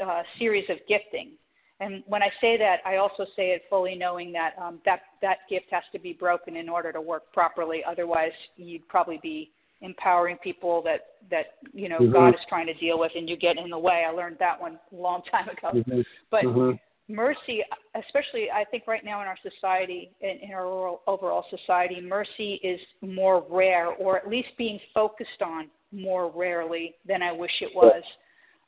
uh, 0.03 0.23
series 0.39 0.65
of 0.69 0.77
gifting. 0.87 1.31
And 1.79 2.03
when 2.07 2.23
I 2.23 2.29
say 2.39 2.57
that, 2.57 2.77
I 2.85 2.97
also 2.97 3.25
say 3.35 3.49
it 3.49 3.63
fully 3.69 3.95
knowing 3.95 4.31
that 4.31 4.51
um, 4.61 4.79
that 4.85 5.01
that 5.21 5.39
gift 5.49 5.65
has 5.71 5.83
to 5.91 5.99
be 5.99 6.13
broken 6.13 6.55
in 6.55 6.69
order 6.69 6.93
to 6.93 7.01
work 7.01 7.33
properly. 7.33 7.81
Otherwise, 7.85 8.31
you'd 8.55 8.87
probably 8.87 9.19
be 9.21 9.51
empowering 9.81 10.37
people 10.37 10.81
that 10.83 11.01
that 11.29 11.57
you 11.73 11.89
know 11.89 11.99
mm-hmm. 11.99 12.13
God 12.13 12.29
is 12.29 12.39
trying 12.47 12.67
to 12.67 12.73
deal 12.75 12.97
with, 12.97 13.11
and 13.15 13.29
you 13.29 13.35
get 13.35 13.57
in 13.57 13.69
the 13.69 13.77
way. 13.77 14.05
I 14.07 14.11
learned 14.11 14.37
that 14.39 14.59
one 14.59 14.79
a 14.91 14.95
long 14.95 15.21
time 15.31 15.49
ago. 15.49 15.71
Mm-hmm. 15.73 16.01
But 16.31 16.43
mm-hmm. 16.45 17.13
mercy, 17.13 17.61
especially 17.93 18.49
I 18.49 18.63
think 18.71 18.87
right 18.87 19.03
now 19.03 19.21
in 19.21 19.27
our 19.27 19.37
society, 19.43 20.11
in, 20.21 20.49
in 20.49 20.53
our 20.53 20.97
overall 21.07 21.43
society, 21.49 21.99
mercy 21.99 22.61
is 22.63 22.79
more 23.01 23.45
rare, 23.49 23.89
or 23.89 24.17
at 24.17 24.29
least 24.29 24.49
being 24.57 24.79
focused 24.93 25.41
on 25.45 25.67
more 25.91 26.31
rarely 26.33 26.95
than 27.05 27.21
I 27.21 27.33
wish 27.33 27.51
it 27.61 27.71
was. 27.75 28.03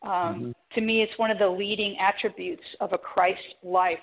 Um, 0.03 0.11
mm-hmm. 0.11 0.51
To 0.75 0.81
me, 0.81 1.01
it's 1.01 1.17
one 1.17 1.31
of 1.31 1.39
the 1.39 1.47
leading 1.47 1.97
attributes 1.99 2.63
of 2.79 2.93
a 2.93 2.97
Christ 2.97 3.39
life 3.63 3.97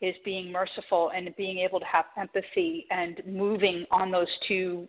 is 0.00 0.14
being 0.24 0.52
merciful 0.52 1.10
and 1.14 1.34
being 1.36 1.58
able 1.58 1.80
to 1.80 1.86
have 1.86 2.04
empathy 2.16 2.86
and 2.90 3.20
moving 3.26 3.84
on 3.90 4.10
those 4.12 4.28
two 4.46 4.86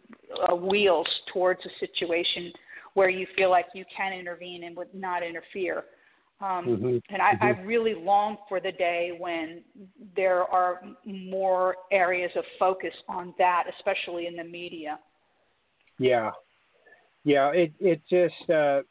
uh, 0.48 0.56
wheels 0.56 1.08
towards 1.34 1.62
a 1.66 1.70
situation 1.80 2.52
where 2.94 3.10
you 3.10 3.26
feel 3.36 3.50
like 3.50 3.66
you 3.74 3.86
can 3.96 4.14
intervene 4.14 4.66
and 4.66 4.76
would 4.76 4.94
not 4.94 5.24
interfere. 5.24 5.86
Um, 6.42 6.66
mm-hmm. 6.66 7.14
And 7.14 7.22
I, 7.22 7.34
mm-hmm. 7.34 7.44
I 7.44 7.50
really 7.66 7.96
long 7.96 8.38
for 8.48 8.60
the 8.60 8.72
day 8.72 9.12
when 9.18 9.62
there 10.16 10.44
are 10.44 10.82
more 11.06 11.76
areas 11.92 12.32
of 12.36 12.44
focus 12.58 12.94
on 13.10 13.34
that, 13.38 13.66
especially 13.78 14.28
in 14.28 14.36
the 14.36 14.44
media. 14.44 15.00
Yeah, 15.98 16.32
yeah. 17.26 17.50
It 17.50 17.74
it 17.82 18.02
just 18.10 18.50
uh, 18.50 18.82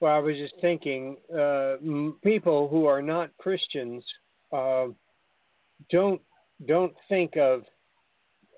well, 0.00 0.14
I 0.14 0.18
was 0.18 0.36
just 0.36 0.54
thinking, 0.60 1.16
uh, 1.32 1.76
people 2.22 2.68
who 2.68 2.86
are 2.86 3.02
not 3.02 3.30
Christians 3.38 4.04
uh, 4.52 4.86
don't 5.90 6.20
don't 6.66 6.94
think 7.08 7.36
of 7.36 7.62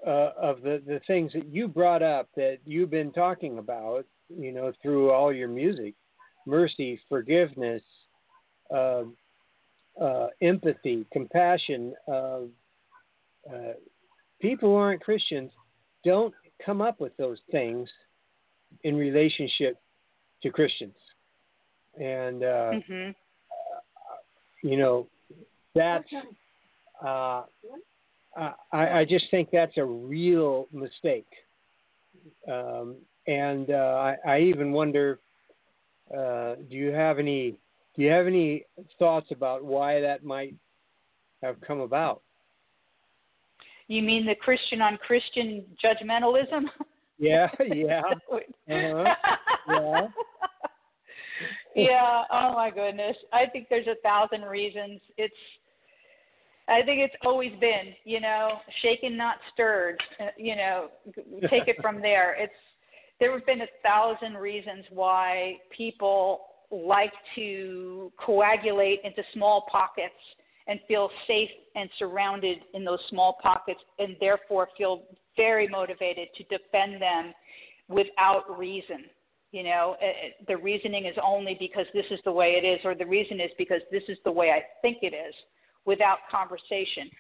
uh, 0.07 0.31
of 0.41 0.63
the 0.63 0.83
the 0.87 1.01
things 1.07 1.33
that 1.33 1.47
you 1.47 1.69
brought 1.69 2.03
up 2.03 2.29
that 2.37 2.59
you've 2.65 2.91
been 2.91 3.13
talking 3.13 3.59
about, 3.59 4.05
you 4.29 4.53
know, 4.53 4.73
through 4.83 5.11
all 5.11 5.33
your 5.33 5.49
music, 5.49 5.95
mercy, 6.47 7.01
forgiveness, 7.09 7.83
uh, 8.75 9.03
uh, 10.01 10.29
empathy, 10.41 11.07
compassion. 11.13 11.95
Uh, 12.07 12.41
uh, 13.49 13.75
people 14.41 14.71
who 14.71 14.75
aren't 14.75 15.03
Christians 15.03 15.51
don't 16.05 16.35
come 16.65 16.81
up 16.81 17.01
with 17.01 17.17
those 17.17 17.39
things 17.51 17.89
in 18.85 18.97
relationship 18.97 19.81
to 20.43 20.51
Christians, 20.51 20.95
and 21.97 22.43
uh, 22.43 22.71
mm-hmm. 22.73 23.11
you 24.67 24.77
know 24.77 25.07
that's 25.75 26.09
uh, 27.05 27.43
I, 28.37 28.53
I 28.73 29.07
just 29.09 29.27
think 29.31 29.49
that's 29.53 29.77
a 29.77 29.85
real 29.85 30.69
mistake. 30.73 31.27
Um, 32.51 32.97
and 33.27 33.71
uh, 33.71 33.75
I, 33.75 34.17
I 34.27 34.41
even 34.41 34.73
wonder, 34.73 35.19
uh, 36.17 36.57
do 36.69 36.77
you 36.77 36.91
have 36.91 37.19
any 37.19 37.57
do 37.97 38.03
you 38.03 38.11
have 38.11 38.27
any 38.27 38.65
thoughts 38.99 39.29
about 39.31 39.65
why 39.65 40.01
that 40.01 40.23
might 40.23 40.55
have 41.43 41.57
come 41.67 41.81
about? 41.81 42.21
You 43.89 44.03
mean 44.03 44.27
the 44.27 44.35
Christian 44.35 44.83
on 44.83 44.99
Christian 44.99 45.65
judgmentalism? 45.83 46.65
Yeah, 47.19 47.49
yeah, 47.75 48.03
uh-huh. 48.11 49.15
yeah. 49.69 50.07
Yeah. 51.77 52.23
Oh 52.33 52.53
my 52.55 52.71
goodness. 52.71 53.17
I 53.33 53.47
think 53.47 53.69
there's 53.69 53.87
a 53.87 54.01
thousand 54.03 54.43
reasons. 54.43 55.01
It's 55.17 55.35
I 56.69 56.83
think 56.83 57.01
it's 57.01 57.15
always 57.25 57.53
been, 57.61 57.95
you 58.05 58.21
know, 58.21 58.59
shaken 58.83 59.17
not 59.17 59.37
stirred. 59.53 60.01
Uh, 60.19 60.27
you 60.37 60.57
know, 60.57 60.89
take 61.51 61.69
it 61.69 61.77
from 61.81 62.01
there. 62.01 62.35
It's 62.39 62.53
there 63.21 63.33
have 63.33 63.47
been 63.47 63.63
a 63.63 63.69
thousand 63.83 64.35
reasons 64.35 64.85
why 64.91 65.57
people 65.77 66.41
like 66.71 67.13
to 67.37 68.13
coagulate 68.19 69.01
into 69.05 69.23
small 69.33 69.67
pockets 69.71 70.15
and 70.67 70.81
feel 70.89 71.09
safe 71.27 71.49
and 71.77 71.89
surrounded 71.99 72.59
in 72.75 72.85
those 72.85 72.99
small 73.09 73.39
pockets 73.41 73.81
and 73.99 74.17
therefore 74.19 74.69
feel 74.77 75.03
very 75.37 75.69
motivated 75.69 76.29
to 76.37 76.43
defend 76.45 77.01
them 77.01 77.33
without 77.89 78.59
reason. 78.59 79.05
You 79.53 79.63
know, 79.63 79.97
uh, 80.03 80.07
uh, 80.07 80.11
the 80.49 80.57
reasoning 80.57 81.07
is 81.07 81.15
only 81.25 81.57
because 81.59 81.87
this 81.95 82.05
is 82.11 82.19
the 82.25 82.33
way 82.33 82.61
it 82.63 82.67
is, 82.67 82.81
or 82.85 82.95
the 82.95 83.07
reason 83.07 83.41
is 83.41 83.51
because 83.57 83.81
this 83.91 84.03
is 84.09 84.19
the 84.25 84.33
way 84.33 84.51
I 84.51 84.63
think 84.83 84.99
it 85.03 85.15
is 85.15 85.35
without 85.85 86.19
conversation. 86.31 87.11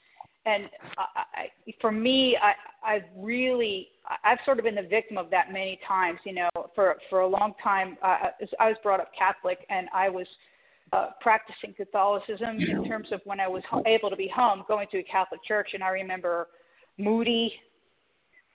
And 0.44 0.64
I, 0.98 1.22
I, 1.34 1.74
for 1.80 1.90
me, 1.90 2.36
I, 2.40 2.94
I've 2.94 3.02
really, 3.16 3.88
I've 4.24 4.38
sort 4.44 4.58
of 4.58 4.64
been 4.64 4.74
the 4.74 4.82
victim 4.82 5.18
of 5.18 5.30
that 5.30 5.52
many 5.52 5.78
times. 5.86 6.18
You 6.24 6.34
know, 6.34 6.50
for 6.74 6.96
for 7.10 7.20
a 7.20 7.26
long 7.26 7.54
time, 7.62 7.96
uh, 8.02 8.30
I 8.60 8.68
was 8.68 8.76
brought 8.82 9.00
up 9.00 9.10
Catholic, 9.16 9.58
and 9.70 9.88
I 9.94 10.08
was 10.08 10.26
uh, 10.92 11.10
practicing 11.20 11.74
Catholicism 11.74 12.58
in 12.60 12.88
terms 12.88 13.08
of 13.12 13.20
when 13.24 13.40
I 13.40 13.48
was 13.48 13.62
able 13.86 14.10
to 14.10 14.16
be 14.16 14.30
home, 14.34 14.62
going 14.68 14.86
to 14.92 14.98
a 14.98 15.02
Catholic 15.02 15.42
church. 15.44 15.70
And 15.74 15.82
I 15.82 15.88
remember 15.88 16.48
Moody 16.98 17.52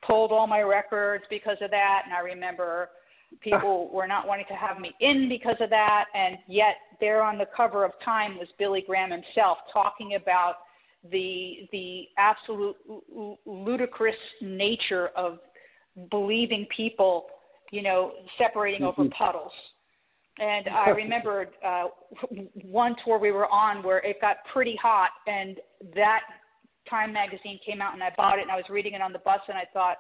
pulled 0.06 0.32
all 0.32 0.48
my 0.48 0.62
records 0.62 1.24
because 1.30 1.58
of 1.62 1.72
that, 1.72 2.04
and 2.06 2.14
I 2.14 2.20
remember 2.20 2.90
people 3.40 3.90
were 3.94 4.08
not 4.08 4.28
wanting 4.28 4.46
to 4.50 4.56
have 4.56 4.80
me 4.80 4.92
in 5.00 5.30
because 5.30 5.56
of 5.62 5.70
that 5.70 6.06
and 6.14 6.38
yet 6.48 6.76
there 7.00 7.24
on 7.24 7.38
the 7.38 7.46
cover 7.56 7.86
of 7.86 7.92
time 8.04 8.38
was 8.38 8.48
billy 8.60 8.84
graham 8.86 9.12
himself 9.12 9.58
talking 9.72 10.16
about 10.16 10.56
the 11.12 11.68
the 11.72 12.04
absolute 12.18 12.76
ludicrous 13.46 14.16
nature 14.42 15.10
of 15.16 15.40
believing 16.10 16.68
people 16.76 17.28
you 17.72 17.82
know 17.82 18.12
separating 18.38 18.84
over 18.84 19.04
mm-hmm. 19.04 19.24
puddles 19.24 19.52
and 20.40 20.68
i 20.70 20.90
remember 20.90 21.48
uh 21.66 21.86
one 22.64 22.96
tour 23.04 23.18
we 23.18 23.32
were 23.32 23.48
on 23.48 23.84
where 23.84 24.00
it 24.00 24.20
got 24.22 24.38
pretty 24.54 24.78
hot 24.82 25.10
and 25.26 25.58
that 25.96 26.22
time 26.90 27.12
magazine 27.12 27.60
came 27.66 27.82
out 27.82 27.94
and 27.94 28.04
i 28.04 28.10
bought 28.16 28.38
it 28.38 28.44
and 28.44 28.52
i 28.52 28.56
was 28.56 28.66
reading 28.70 28.94
it 28.94 29.02
on 29.02 29.12
the 29.12 29.20
bus 29.20 29.40
and 29.48 29.58
i 29.58 29.64
thought 29.74 29.98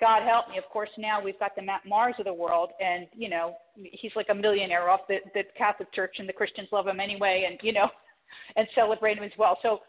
God 0.00 0.22
help 0.22 0.48
me. 0.48 0.58
Of 0.58 0.64
course, 0.64 0.90
now 0.96 1.22
we've 1.22 1.38
got 1.38 1.56
the 1.56 1.62
Matt 1.62 1.82
Mahers 1.90 2.18
of 2.18 2.24
the 2.24 2.32
world, 2.32 2.70
and 2.80 3.06
you 3.16 3.28
know 3.28 3.56
he's 3.76 4.12
like 4.14 4.28
a 4.30 4.34
millionaire 4.34 4.88
off 4.90 5.00
the, 5.08 5.16
the 5.34 5.42
Catholic 5.56 5.92
Church, 5.92 6.16
and 6.18 6.28
the 6.28 6.32
Christians 6.32 6.68
love 6.70 6.86
him 6.86 7.00
anyway, 7.00 7.46
and 7.48 7.58
you 7.62 7.72
know, 7.72 7.88
and 8.56 8.66
celebrate 8.74 9.18
him 9.18 9.24
as 9.24 9.32
well. 9.38 9.58
So 9.62 9.80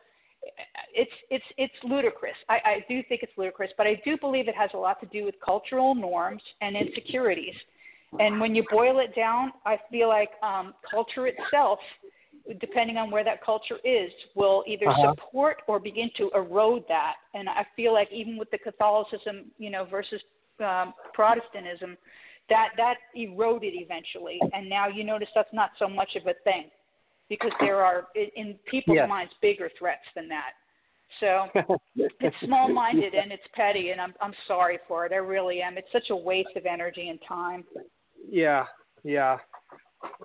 it's 0.93 1.11
it's 1.29 1.45
it's 1.57 1.73
ludicrous. 1.83 2.35
I, 2.47 2.55
I 2.65 2.85
do 2.87 3.01
think 3.07 3.23
it's 3.23 3.33
ludicrous, 3.37 3.71
but 3.77 3.87
I 3.87 4.01
do 4.03 4.17
believe 4.17 4.47
it 4.47 4.55
has 4.55 4.71
a 4.73 4.77
lot 4.77 4.99
to 5.01 5.07
do 5.07 5.25
with 5.25 5.35
cultural 5.45 5.93
norms 5.93 6.41
and 6.61 6.75
insecurities. 6.75 7.55
And 8.19 8.39
when 8.39 8.55
you 8.55 8.65
boil 8.71 8.99
it 8.99 9.15
down, 9.15 9.53
I 9.67 9.77
feel 9.91 10.07
like 10.07 10.31
um, 10.41 10.73
culture 10.89 11.27
itself 11.27 11.77
depending 12.59 12.97
on 12.97 13.11
where 13.11 13.23
that 13.23 13.43
culture 13.43 13.77
is, 13.83 14.11
will 14.35 14.63
either 14.67 14.87
uh-huh. 14.87 15.13
support 15.13 15.57
or 15.67 15.79
begin 15.79 16.09
to 16.17 16.29
erode 16.33 16.83
that. 16.87 17.15
And 17.33 17.47
I 17.47 17.65
feel 17.75 17.93
like 17.93 18.09
even 18.11 18.37
with 18.37 18.49
the 18.51 18.57
Catholicism, 18.57 19.51
you 19.57 19.69
know, 19.69 19.85
versus 19.85 20.21
um, 20.59 20.93
Protestantism, 21.13 21.97
that 22.49 22.69
that 22.77 22.95
eroded 23.15 23.73
eventually. 23.75 24.39
And 24.53 24.69
now 24.69 24.87
you 24.87 25.03
notice 25.03 25.29
that's 25.35 25.53
not 25.53 25.71
so 25.77 25.87
much 25.87 26.15
of 26.15 26.23
a 26.23 26.33
thing 26.43 26.69
because 27.29 27.51
there 27.59 27.83
are 27.83 28.07
in 28.35 28.55
people's 28.69 28.95
yes. 28.95 29.09
minds 29.09 29.31
bigger 29.41 29.69
threats 29.77 30.05
than 30.15 30.27
that. 30.29 30.51
So 31.19 31.47
it's 31.95 32.35
small-minded 32.43 33.13
and 33.13 33.31
it's 33.31 33.43
petty, 33.53 33.91
and 33.91 34.01
I'm 34.01 34.13
I'm 34.21 34.33
sorry 34.47 34.79
for 34.87 35.05
it. 35.05 35.11
I 35.11 35.17
really 35.17 35.61
am. 35.61 35.77
It's 35.77 35.91
such 35.91 36.09
a 36.09 36.15
waste 36.15 36.55
of 36.55 36.65
energy 36.65 37.09
and 37.09 37.19
time. 37.27 37.63
Yeah, 38.29 38.65
yeah, 39.03 39.37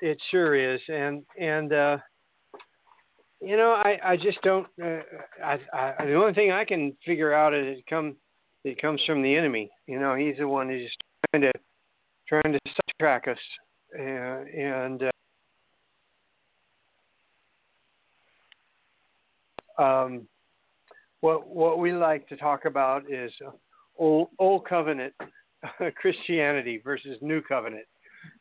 it 0.03 0.19
sure 0.31 0.55
is. 0.55 0.81
And 0.89 1.23
and 1.41 1.73
uh, 1.73 1.97
you 3.45 3.57
know, 3.57 3.73
I 3.73 3.99
I 4.05 4.17
just 4.17 4.41
don't. 4.43 4.67
Uh, 4.83 5.01
I, 5.45 5.59
I 5.73 6.07
the 6.07 6.15
only 6.15 6.33
thing 6.33 6.51
I 6.51 6.65
can 6.65 6.97
figure 7.05 7.33
out 7.35 7.55
is 7.55 7.79
it 7.79 7.85
come 7.89 8.17
it 8.65 8.81
comes 8.81 9.01
from 9.07 9.23
the 9.23 9.35
enemy. 9.35 9.71
You 9.87 10.01
know, 10.01 10.15
he's 10.15 10.37
the 10.39 10.49
one 10.49 10.69
who's 10.69 10.91
trying 11.31 11.43
to 11.43 11.53
trying 12.29 12.53
to 12.55 12.59
sidetrack 12.67 13.29
us, 13.29 13.39
uh, 13.99 14.03
and 14.03 15.03
uh, 19.79 19.83
um, 19.83 20.27
what 21.21 21.47
what 21.49 21.79
we 21.79 21.93
like 21.93 22.29
to 22.29 22.37
talk 22.37 22.65
about 22.65 23.11
is 23.11 23.33
old 23.99 24.29
old 24.39 24.67
covenant 24.67 25.13
Christianity 25.97 26.81
versus 26.83 27.19
new 27.21 27.43
covenant, 27.43 27.87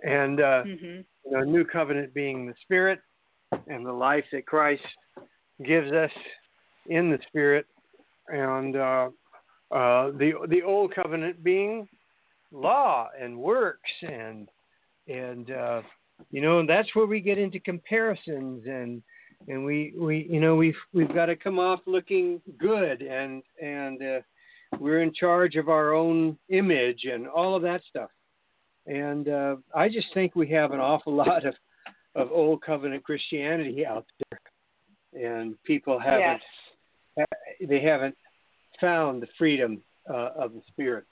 and 0.04 0.40
uh, 0.40 0.64
mm-hmm. 0.64 1.02
you 1.26 1.32
know, 1.32 1.42
new 1.42 1.66
covenant 1.66 2.14
being 2.14 2.48
the 2.48 2.54
Spirit 2.62 3.00
and 3.68 3.86
the 3.86 3.92
life 3.92 4.26
that 4.32 4.46
Christ 4.46 4.84
gives 5.66 5.92
us 5.92 6.12
in 6.88 7.10
the 7.10 7.20
Spirit, 7.28 7.66
and 8.28 8.76
uh, 8.76 9.10
uh, 9.72 10.12
the 10.12 10.34
the 10.50 10.62
old 10.62 10.94
covenant 10.94 11.44
being 11.44 11.88
law 12.52 13.10
and 13.20 13.38
works 13.38 13.90
and 14.04 14.48
and 15.08 15.52
uh, 15.52 15.82
you 16.32 16.42
know 16.42 16.66
that's 16.66 16.96
where 16.96 17.08
we 17.08 17.20
get 17.20 17.38
into 17.38 17.60
comparisons 17.60 18.64
and 18.68 19.02
and 19.48 19.66
we 19.66 19.94
we 19.98 20.28
you 20.30 20.40
know 20.40 20.56
we've 20.56 20.78
we've 20.94 21.14
got 21.14 21.26
to 21.26 21.36
come 21.36 21.60
off 21.60 21.80
looking 21.86 22.42
good 22.60 23.02
and 23.02 23.44
and 23.62 24.02
uh, 24.02 24.20
we're 24.80 25.02
in 25.02 25.14
charge 25.14 25.56
of 25.56 25.70
our 25.70 25.94
own 25.94 26.38
image 26.50 27.06
and 27.12 27.28
all 27.28 27.56
of 27.56 27.62
that 27.64 27.82
stuff. 27.90 28.10
And 28.86 29.30
uh, 29.30 29.56
i 29.76 29.88
just 29.88 30.08
think 30.14 30.36
we 30.36 30.50
have 30.50 30.72
an 30.72 30.80
awful 30.80 31.14
lot 31.26 31.46
of 31.46 31.56
of 32.16 32.32
old 32.32 32.62
covenant 32.62 33.04
christianity 33.04 33.86
out 33.86 34.06
there 34.30 35.36
and 35.38 35.56
people 35.64 36.00
haven't 36.00 36.42
yes. 37.18 37.28
they 37.68 37.82
haven't 37.82 38.16
found 38.82 39.22
the 39.22 39.28
freedom 39.38 39.82
uh, 40.10 40.30
of 40.38 40.54
the 40.54 40.62
spirit 40.68 41.06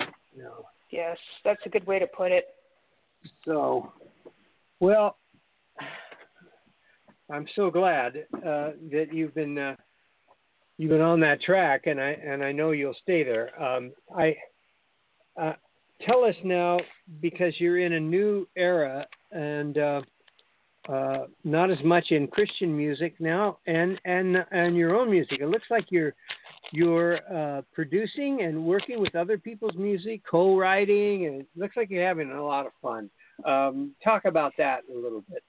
you 0.00 0.42
know. 0.42 0.66
yes 0.90 1.16
that's 1.44 1.60
a 1.66 1.68
good 1.68 1.86
way 1.86 1.98
to 1.98 2.06
put 2.06 2.32
it 2.32 2.46
so 3.44 3.92
well 4.80 5.16
I'm 7.30 7.46
so 7.56 7.70
glad 7.70 8.16
uh, 8.36 8.70
that 8.92 9.06
you've 9.12 9.34
been 9.34 9.58
uh, 9.58 9.76
you've 10.78 10.90
been 10.90 11.00
on 11.00 11.20
that 11.20 11.42
track, 11.42 11.86
and 11.86 12.00
I 12.00 12.10
and 12.10 12.44
I 12.44 12.52
know 12.52 12.70
you'll 12.70 12.96
stay 13.02 13.24
there. 13.24 13.60
Um, 13.60 13.92
I 14.16 14.36
uh, 15.40 15.54
tell 16.06 16.24
us 16.24 16.36
now 16.44 16.78
because 17.20 17.52
you're 17.58 17.80
in 17.80 17.94
a 17.94 18.00
new 18.00 18.46
era 18.56 19.06
and 19.32 19.76
uh, 19.76 20.02
uh, 20.88 21.24
not 21.44 21.70
as 21.70 21.82
much 21.84 22.10
in 22.10 22.28
Christian 22.28 22.76
music 22.76 23.14
now, 23.18 23.58
and 23.66 24.00
and 24.04 24.44
and 24.52 24.76
your 24.76 24.94
own 24.94 25.10
music. 25.10 25.40
It 25.40 25.48
looks 25.48 25.66
like 25.70 25.86
you're 25.90 26.14
you're 26.72 27.18
uh, 27.32 27.62
producing 27.72 28.42
and 28.42 28.64
working 28.64 29.00
with 29.00 29.14
other 29.14 29.38
people's 29.38 29.76
music, 29.76 30.22
co-writing, 30.28 31.26
and 31.26 31.40
it 31.40 31.46
looks 31.56 31.76
like 31.76 31.90
you're 31.90 32.06
having 32.06 32.30
a 32.30 32.44
lot 32.44 32.66
of 32.66 32.72
fun. 32.82 33.10
Um, 33.44 33.94
talk 34.02 34.24
about 34.24 34.52
that 34.58 34.80
a 34.92 34.96
little 34.96 35.22
bit. 35.30 35.42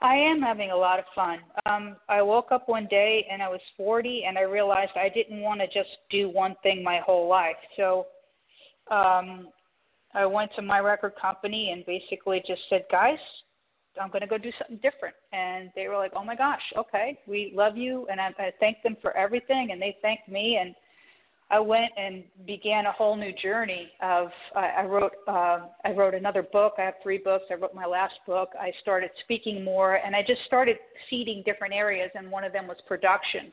I 0.00 0.14
am 0.14 0.42
having 0.42 0.72
a 0.72 0.76
lot 0.76 0.98
of 0.98 1.06
fun. 1.14 1.38
Um, 1.64 1.96
I 2.08 2.20
woke 2.20 2.52
up 2.52 2.68
one 2.68 2.86
day 2.90 3.26
and 3.30 3.42
I 3.42 3.48
was 3.48 3.60
40, 3.76 4.24
and 4.28 4.36
I 4.36 4.42
realized 4.42 4.92
I 4.94 5.08
didn't 5.08 5.40
want 5.40 5.60
to 5.60 5.66
just 5.66 5.88
do 6.10 6.28
one 6.28 6.54
thing 6.62 6.84
my 6.84 7.00
whole 7.04 7.28
life. 7.28 7.56
So 7.76 8.06
um, 8.90 9.48
I 10.14 10.26
went 10.26 10.50
to 10.56 10.62
my 10.62 10.80
record 10.80 11.14
company 11.20 11.70
and 11.72 11.84
basically 11.86 12.42
just 12.46 12.60
said, 12.68 12.84
guys, 12.90 13.18
I'm 14.00 14.10
going 14.10 14.22
to 14.22 14.26
go 14.26 14.38
do 14.38 14.50
something 14.58 14.78
different. 14.82 15.14
And 15.32 15.70
they 15.74 15.88
were 15.88 15.96
like, 15.96 16.12
oh 16.14 16.24
my 16.24 16.36
gosh, 16.36 16.62
okay, 16.76 17.18
we 17.26 17.52
love 17.54 17.76
you. 17.76 18.06
And 18.10 18.20
I, 18.20 18.28
I 18.38 18.52
thanked 18.60 18.82
them 18.82 18.96
for 19.00 19.16
everything, 19.16 19.70
and 19.72 19.80
they 19.80 19.96
thanked 20.02 20.28
me. 20.28 20.58
And 20.60 20.74
I 21.50 21.60
went 21.60 21.92
and 21.96 22.24
began 22.46 22.86
a 22.86 22.92
whole 22.92 23.16
new 23.16 23.32
journey 23.40 23.92
of 24.02 24.28
I, 24.56 24.66
I 24.78 24.84
wrote 24.84 25.12
uh, 25.28 25.60
I 25.84 25.92
wrote 25.92 26.14
another 26.14 26.42
book. 26.42 26.74
I 26.78 26.82
have 26.82 26.94
three 27.02 27.18
books. 27.18 27.44
I 27.50 27.54
wrote 27.54 27.74
my 27.74 27.86
last 27.86 28.14
book. 28.26 28.50
I 28.58 28.72
started 28.82 29.10
speaking 29.22 29.62
more, 29.62 29.96
and 29.96 30.16
I 30.16 30.22
just 30.26 30.40
started 30.46 30.76
seeding 31.08 31.42
different 31.46 31.72
areas. 31.72 32.10
And 32.14 32.30
one 32.30 32.42
of 32.42 32.52
them 32.52 32.66
was 32.66 32.78
production, 32.88 33.52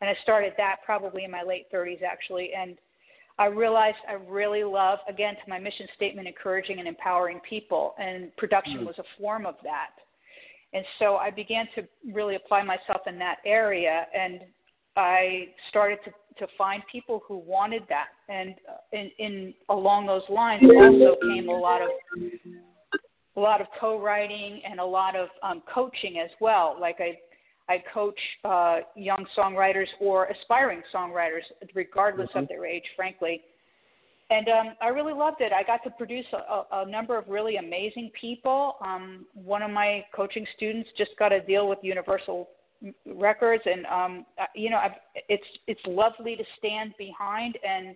and 0.00 0.10
I 0.10 0.16
started 0.22 0.54
that 0.56 0.76
probably 0.84 1.24
in 1.24 1.30
my 1.30 1.42
late 1.42 1.66
30s 1.72 2.02
actually. 2.02 2.50
And 2.56 2.76
I 3.38 3.46
realized 3.46 3.96
I 4.08 4.14
really 4.14 4.64
love 4.64 4.98
again 5.08 5.34
to 5.34 5.50
my 5.50 5.58
mission 5.58 5.86
statement, 5.96 6.28
encouraging 6.28 6.78
and 6.78 6.88
empowering 6.88 7.40
people, 7.48 7.94
and 7.98 8.34
production 8.36 8.78
mm. 8.78 8.86
was 8.86 8.94
a 8.98 9.04
form 9.18 9.46
of 9.46 9.54
that. 9.62 9.90
And 10.74 10.84
so 10.98 11.16
I 11.16 11.30
began 11.30 11.66
to 11.74 11.82
really 12.12 12.36
apply 12.36 12.62
myself 12.62 13.02
in 13.06 13.18
that 13.18 13.38
area, 13.44 14.06
and 14.14 14.40
I 14.96 15.48
started 15.68 15.98
to, 16.04 16.10
to 16.44 16.52
find 16.56 16.82
people 16.90 17.22
who 17.26 17.38
wanted 17.38 17.82
that, 17.88 18.08
and 18.28 18.54
uh, 18.68 18.96
in, 18.96 19.10
in 19.18 19.54
along 19.68 20.06
those 20.06 20.22
lines 20.28 20.62
also 20.64 21.16
came 21.22 21.48
a 21.48 21.58
lot 21.58 21.82
of 21.82 21.88
a 23.36 23.40
lot 23.40 23.62
of 23.62 23.66
co-writing 23.80 24.60
and 24.68 24.78
a 24.78 24.84
lot 24.84 25.16
of 25.16 25.28
um, 25.42 25.62
coaching 25.72 26.18
as 26.18 26.30
well. 26.40 26.76
Like 26.78 26.96
I 27.00 27.18
I 27.72 27.82
coach 27.92 28.18
uh, 28.44 28.78
young 28.94 29.24
songwriters 29.36 29.86
or 30.00 30.26
aspiring 30.26 30.82
songwriters, 30.94 31.42
regardless 31.74 32.28
mm-hmm. 32.30 32.40
of 32.40 32.48
their 32.48 32.66
age, 32.66 32.84
frankly. 32.96 33.42
And 34.30 34.48
um, 34.48 34.66
I 34.80 34.88
really 34.88 35.12
loved 35.12 35.40
it. 35.40 35.52
I 35.52 35.62
got 35.62 35.82
to 35.84 35.90
produce 35.90 36.26
a, 36.32 36.62
a 36.72 36.90
number 36.90 37.18
of 37.18 37.24
really 37.28 37.56
amazing 37.56 38.10
people. 38.18 38.76
Um, 38.84 39.26
one 39.34 39.62
of 39.62 39.70
my 39.70 40.04
coaching 40.14 40.46
students 40.56 40.88
just 40.96 41.10
got 41.18 41.32
a 41.32 41.40
deal 41.40 41.68
with 41.68 41.78
Universal 41.82 42.48
records 43.06 43.62
and 43.64 43.86
um 43.86 44.26
you 44.56 44.68
know 44.68 44.76
I've, 44.76 44.98
it's 45.28 45.44
it's 45.68 45.80
lovely 45.86 46.34
to 46.34 46.42
stand 46.58 46.94
behind 46.98 47.56
and 47.64 47.94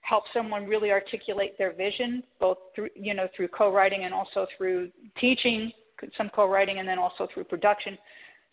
help 0.00 0.24
someone 0.34 0.66
really 0.66 0.90
articulate 0.90 1.56
their 1.58 1.72
vision 1.72 2.24
both 2.40 2.58
through 2.74 2.88
you 2.96 3.14
know 3.14 3.28
through 3.36 3.48
co-writing 3.48 4.04
and 4.04 4.12
also 4.12 4.48
through 4.56 4.90
teaching 5.20 5.70
some 6.16 6.28
co-writing 6.34 6.80
and 6.80 6.88
then 6.88 6.98
also 6.98 7.28
through 7.32 7.44
production 7.44 7.96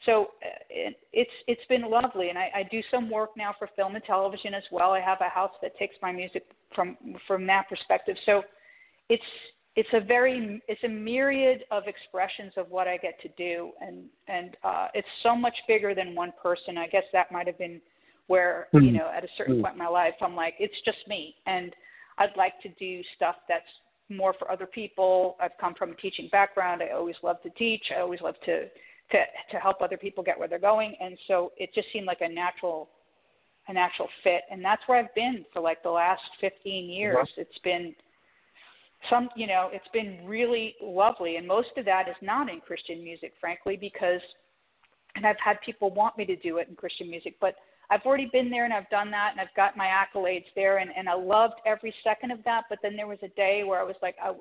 so 0.05 0.29
uh, 0.43 0.47
it, 0.69 0.99
it's 1.11 1.31
it's 1.47 1.65
been 1.69 1.89
lovely 1.89 2.29
and 2.29 2.37
I, 2.37 2.49
I 2.55 2.63
do 2.69 2.81
some 2.91 3.09
work 3.09 3.31
now 3.37 3.53
for 3.57 3.69
film 3.75 3.95
and 3.95 4.03
television 4.03 4.53
as 4.53 4.63
well 4.71 4.91
i 4.91 4.99
have 4.99 5.19
a 5.21 5.29
house 5.29 5.51
that 5.61 5.77
takes 5.77 5.95
my 6.01 6.11
music 6.11 6.45
from 6.75 6.97
from 7.27 7.45
that 7.47 7.69
perspective 7.69 8.15
so 8.25 8.43
it's 9.09 9.23
it's 9.75 9.89
a 9.93 9.99
very 9.99 10.61
it's 10.67 10.83
a 10.83 10.87
myriad 10.87 11.63
of 11.71 11.83
expressions 11.87 12.53
of 12.57 12.69
what 12.69 12.87
I 12.87 12.97
get 12.97 13.19
to 13.21 13.29
do 13.37 13.71
and 13.81 14.05
and 14.27 14.55
uh 14.63 14.87
it's 14.93 15.07
so 15.23 15.35
much 15.35 15.55
bigger 15.67 15.95
than 15.95 16.15
one 16.15 16.31
person. 16.41 16.77
I 16.77 16.87
guess 16.87 17.03
that 17.11 17.31
might 17.31 17.47
have 17.47 17.57
been 17.57 17.81
where, 18.27 18.67
mm-hmm. 18.73 18.85
you 18.85 18.91
know, 18.91 19.11
at 19.15 19.23
a 19.23 19.27
certain 19.37 19.55
mm-hmm. 19.55 19.63
point 19.63 19.73
in 19.73 19.79
my 19.79 19.87
life 19.87 20.13
I'm 20.21 20.35
like, 20.35 20.55
it's 20.59 20.75
just 20.85 20.99
me 21.07 21.35
and 21.45 21.75
I'd 22.19 22.37
like 22.37 22.61
to 22.61 22.69
do 22.79 23.01
stuff 23.15 23.35
that's 23.49 23.65
more 24.09 24.35
for 24.37 24.51
other 24.51 24.67
people. 24.67 25.35
I've 25.41 25.57
come 25.59 25.73
from 25.73 25.91
a 25.91 25.95
teaching 25.95 26.29
background. 26.31 26.83
I 26.83 26.95
always 26.95 27.15
love 27.23 27.41
to 27.41 27.49
teach. 27.51 27.85
I 27.95 28.01
always 28.01 28.21
love 28.21 28.35
to 28.45 28.65
to 29.13 29.23
to 29.52 29.58
help 29.58 29.82
other 29.82 29.97
people 29.97 30.23
get 30.23 30.38
where 30.38 30.47
they're 30.47 30.60
going. 30.60 30.95
And 30.99 31.17
so 31.28 31.54
it 31.58 31.69
just 31.73 31.88
seemed 31.93 32.08
like 32.08 32.21
a 32.21 32.30
natural 32.30 32.89
a 33.69 33.73
natural 33.73 34.10
fit. 34.23 34.41
And 34.52 34.63
that's 34.63 34.82
where 34.88 34.99
I've 34.99 35.15
been 35.15 35.45
for 35.54 35.62
like 35.62 35.82
the 35.84 35.89
last 35.89 36.21
15 36.41 36.89
years. 36.89 37.15
Mm-hmm. 37.15 37.41
It's 37.41 37.60
been 37.63 37.95
some 39.10 39.30
you 39.36 39.47
know 39.47 39.69
it's 39.71 39.88
been 39.93 40.26
really 40.26 40.76
lovely. 40.82 41.38
And 41.38 41.47
most 41.47 41.69
of 41.78 41.86
that 41.86 42.10
is 42.10 42.15
not 42.21 42.49
in 42.49 42.60
christian 42.60 43.04
music 43.04 43.34
frankly 43.39 43.78
because 43.78 44.21
and 45.15 45.26
i've 45.26 45.39
had 45.43 45.58
people 45.65 45.91
want 45.91 46.17
me 46.17 46.26
to 46.26 46.36
do 46.38 46.58
it 46.58 46.67
in 46.69 46.76
christian 46.76 47.10
music 47.10 47.36
but 47.39 47.56
i've 47.91 48.02
already 48.06 48.30
been 48.32 48.49
there 48.49 48.65
and 48.65 48.73
i've 48.73 48.89
done 48.89 49.12
that 49.12 49.30
and 49.32 49.41
i've 49.41 49.56
got 49.56 49.78
my 49.78 49.88
accolades 49.88 50.45
there. 50.56 50.78
And 50.80 50.89
and 50.97 51.08
i 51.08 51.13
loved 51.13 51.56
every 51.65 51.93
second 52.04 52.32
of 52.32 52.43
that. 52.45 52.63
But 52.69 52.80
then 52.82 52.95
there 52.95 53.08
was 53.08 53.19
a 53.23 53.28
day 53.30 53.63
where 53.63 53.80
i 53.80 53.84
was 53.84 53.95
like 54.02 54.15
oh, 54.23 54.38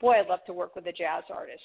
boy 0.00 0.14
i'd 0.14 0.28
love 0.28 0.44
to 0.46 0.52
work 0.52 0.74
with 0.74 0.86
a 0.86 0.92
jazz 0.92 1.24
artist 1.30 1.62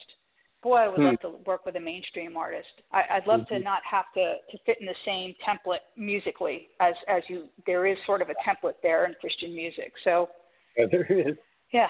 boy 0.64 0.76
i 0.76 0.88
would 0.88 0.98
hmm. 0.98 1.06
love 1.06 1.20
to 1.20 1.30
work 1.46 1.66
with 1.66 1.76
a 1.76 1.80
mainstream 1.80 2.38
artist 2.38 2.68
I, 2.92 3.04
i'd 3.16 3.28
love 3.28 3.42
mm-hmm. 3.42 3.56
to 3.56 3.60
not 3.60 3.82
have 3.90 4.06
to 4.16 4.36
to 4.52 4.58
fit 4.66 4.78
in 4.80 4.88
the 4.88 4.96
same 5.06 5.34
template 5.48 5.84
musically 5.98 6.68
as 6.80 6.94
as 7.08 7.24
you 7.28 7.48
there 7.66 7.86
is 7.86 7.98
sort 8.06 8.22
of 8.22 8.30
a 8.30 8.36
template 8.48 8.76
there 8.84 9.06
in 9.06 9.14
christian 9.20 9.56
music 9.56 9.94
so 10.04 10.30
yeah, 10.78 10.86
there 10.92 11.06
is 11.06 11.36
yeah 11.74 11.88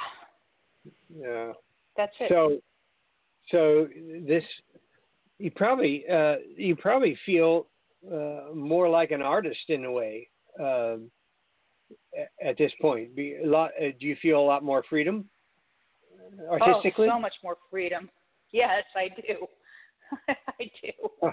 yeah. 1.09 1.53
That's 1.97 2.13
it. 2.19 2.29
So, 2.29 2.57
so 3.49 3.87
this 4.25 4.43
you 5.39 5.51
probably 5.51 6.05
uh, 6.11 6.35
you 6.55 6.75
probably 6.75 7.17
feel 7.25 7.67
uh, 8.11 8.53
more 8.53 8.89
like 8.89 9.11
an 9.11 9.21
artist 9.21 9.59
in 9.69 9.85
a 9.85 9.91
way 9.91 10.29
um, 10.59 11.11
at 12.43 12.57
this 12.57 12.71
point. 12.81 13.15
Be 13.15 13.37
a 13.43 13.47
lot. 13.47 13.71
Uh, 13.79 13.89
do 13.99 14.07
you 14.07 14.15
feel 14.21 14.39
a 14.39 14.45
lot 14.45 14.63
more 14.63 14.83
freedom 14.89 15.25
artistically? 16.49 17.07
Oh, 17.09 17.15
so 17.15 17.19
much 17.19 17.35
more 17.43 17.57
freedom. 17.69 18.09
Yes, 18.51 18.83
I 18.95 19.09
do. 19.09 19.47
I 20.59 20.71
do. 20.81 21.31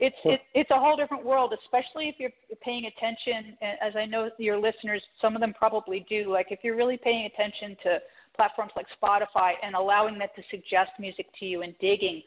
It's 0.00 0.16
it, 0.24 0.40
it's 0.54 0.70
a 0.70 0.78
whole 0.78 0.96
different 0.96 1.24
world, 1.24 1.54
especially 1.64 2.08
if 2.08 2.16
you're 2.18 2.32
paying 2.62 2.86
attention. 2.86 3.56
As 3.62 3.94
I 3.96 4.06
know 4.06 4.28
your 4.38 4.58
listeners, 4.58 5.02
some 5.20 5.34
of 5.34 5.40
them 5.40 5.54
probably 5.56 6.04
do. 6.08 6.30
Like 6.30 6.48
if 6.50 6.60
you're 6.62 6.76
really 6.76 6.96
paying 6.96 7.26
attention 7.26 7.76
to 7.84 7.98
platforms 8.36 8.72
like 8.76 8.86
Spotify 9.00 9.52
and 9.62 9.74
allowing 9.74 10.18
that 10.18 10.34
to 10.36 10.42
suggest 10.50 10.90
music 10.98 11.26
to 11.38 11.46
you 11.46 11.62
and 11.62 11.74
digging. 11.80 12.22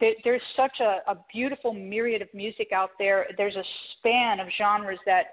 there, 0.00 0.14
there's 0.24 0.42
such 0.56 0.80
a, 0.80 0.98
a 1.10 1.16
beautiful 1.32 1.72
myriad 1.72 2.22
of 2.22 2.28
music 2.34 2.70
out 2.74 2.90
there. 2.98 3.26
There's 3.36 3.56
a 3.56 3.62
span 3.98 4.40
of 4.40 4.48
genres 4.58 4.98
that 5.06 5.26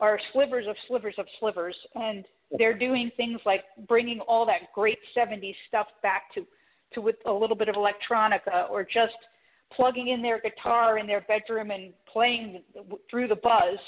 are 0.00 0.18
slivers 0.32 0.66
of 0.68 0.76
slivers 0.88 1.14
of 1.16 1.26
slivers, 1.40 1.76
and 1.94 2.24
they're 2.58 2.78
doing 2.78 3.10
things 3.16 3.40
like 3.46 3.62
bringing 3.88 4.20
all 4.20 4.44
that 4.46 4.72
great 4.74 4.98
70s 5.16 5.54
stuff 5.68 5.86
back 6.02 6.34
to, 6.34 6.44
to 6.94 7.00
with 7.00 7.16
a 7.26 7.32
little 7.32 7.56
bit 7.56 7.68
of 7.68 7.74
electronica 7.74 8.70
or 8.70 8.84
just 8.84 9.14
plugging 9.74 10.08
in 10.08 10.22
their 10.22 10.40
guitar 10.40 10.98
in 10.98 11.06
their 11.06 11.22
bedroom 11.22 11.70
and 11.70 11.92
playing 12.10 12.62
through 13.10 13.28
the 13.28 13.36
buzz 13.36 13.78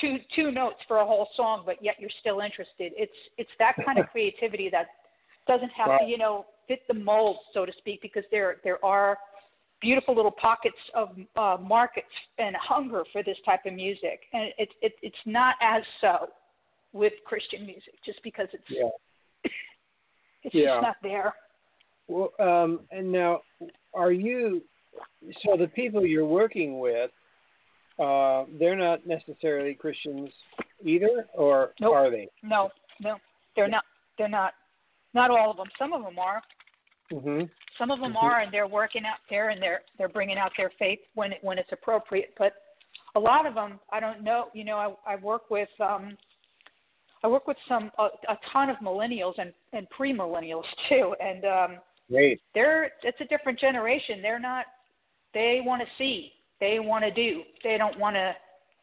two 0.00 0.16
two 0.34 0.50
notes 0.50 0.76
for 0.86 0.98
a 0.98 1.06
whole 1.06 1.28
song 1.36 1.62
but 1.64 1.76
yet 1.82 1.96
you're 1.98 2.10
still 2.20 2.40
interested 2.40 2.92
it's 2.96 3.12
it's 3.38 3.50
that 3.58 3.74
kind 3.84 3.98
of 3.98 4.06
creativity 4.12 4.68
that 4.70 4.86
doesn't 5.48 5.70
have 5.70 5.88
right. 5.88 6.00
to 6.00 6.06
you 6.06 6.18
know 6.18 6.46
fit 6.68 6.80
the 6.88 6.94
mold 6.94 7.36
so 7.54 7.64
to 7.64 7.72
speak 7.78 8.00
because 8.02 8.24
there 8.30 8.56
there 8.64 8.84
are 8.84 9.16
beautiful 9.80 10.14
little 10.14 10.30
pockets 10.30 10.76
of 10.94 11.10
uh, 11.36 11.56
markets 11.62 12.06
and 12.38 12.56
hunger 12.56 13.04
for 13.12 13.22
this 13.22 13.36
type 13.44 13.60
of 13.66 13.72
music 13.72 14.20
and 14.32 14.50
it's 14.58 14.72
it, 14.82 14.92
it's 15.02 15.16
not 15.26 15.54
as 15.60 15.82
so 16.00 16.28
with 16.92 17.12
christian 17.24 17.66
music 17.66 17.94
just 18.04 18.22
because 18.22 18.48
it's 18.52 18.64
yeah. 18.68 18.88
it's 20.42 20.54
yeah. 20.54 20.64
just 20.74 20.82
not 20.82 20.96
there 21.02 21.34
well 22.08 22.32
um 22.38 22.80
and 22.90 23.10
now 23.10 23.40
are 23.94 24.12
you 24.12 24.62
so 25.42 25.56
the 25.56 25.66
people 25.68 26.06
you're 26.06 26.26
working 26.26 26.78
with, 26.78 27.10
uh, 27.98 28.44
they're 28.58 28.76
not 28.76 29.06
necessarily 29.06 29.74
Christians 29.74 30.30
either, 30.84 31.26
or 31.34 31.72
Nope. 31.80 31.94
are 31.94 32.10
they? 32.10 32.28
No, 32.42 32.70
no, 33.00 33.16
they're 33.54 33.68
not. 33.68 33.84
They're 34.18 34.28
not. 34.28 34.54
Not 35.14 35.30
all 35.30 35.50
of 35.50 35.56
them. 35.56 35.68
Some 35.78 35.92
of 35.92 36.02
them 36.02 36.18
are. 36.18 36.42
hmm 37.10 37.42
Some 37.78 37.90
of 37.90 38.00
them 38.00 38.14
Mhm. 38.14 38.22
are, 38.22 38.40
and 38.40 38.52
they're 38.52 38.66
working 38.66 39.04
out 39.04 39.18
there, 39.30 39.50
and 39.50 39.62
they're 39.62 39.82
they're 39.98 40.08
bringing 40.08 40.38
out 40.38 40.52
their 40.56 40.70
faith 40.78 41.00
when 41.14 41.32
it, 41.32 41.42
when 41.42 41.58
it's 41.58 41.72
appropriate. 41.72 42.34
But 42.38 42.54
a 43.14 43.20
lot 43.20 43.46
of 43.46 43.54
them, 43.54 43.80
I 43.90 44.00
don't 44.00 44.22
know. 44.22 44.48
You 44.52 44.64
know, 44.64 44.76
I 45.06 45.12
I 45.12 45.16
work 45.16 45.50
with 45.50 45.68
um, 45.80 46.16
I 47.22 47.28
work 47.28 47.46
with 47.46 47.56
some 47.68 47.90
a, 47.98 48.08
a 48.28 48.38
ton 48.52 48.70
of 48.70 48.76
millennials 48.78 49.34
and 49.38 49.52
and 49.72 49.88
pre-millennials 49.90 50.64
too, 50.88 51.14
and 51.20 51.44
um, 51.44 51.78
Great. 52.10 52.40
they're 52.54 52.90
it's 53.02 53.20
a 53.20 53.24
different 53.24 53.58
generation. 53.58 54.22
They're 54.22 54.38
not. 54.40 54.66
They 55.34 55.60
want 55.64 55.82
to 55.82 55.88
see. 55.98 56.32
They 56.60 56.78
want 56.78 57.04
to 57.04 57.10
do. 57.10 57.42
They 57.64 57.76
don't 57.78 57.98
want 57.98 58.14
to 58.16 58.32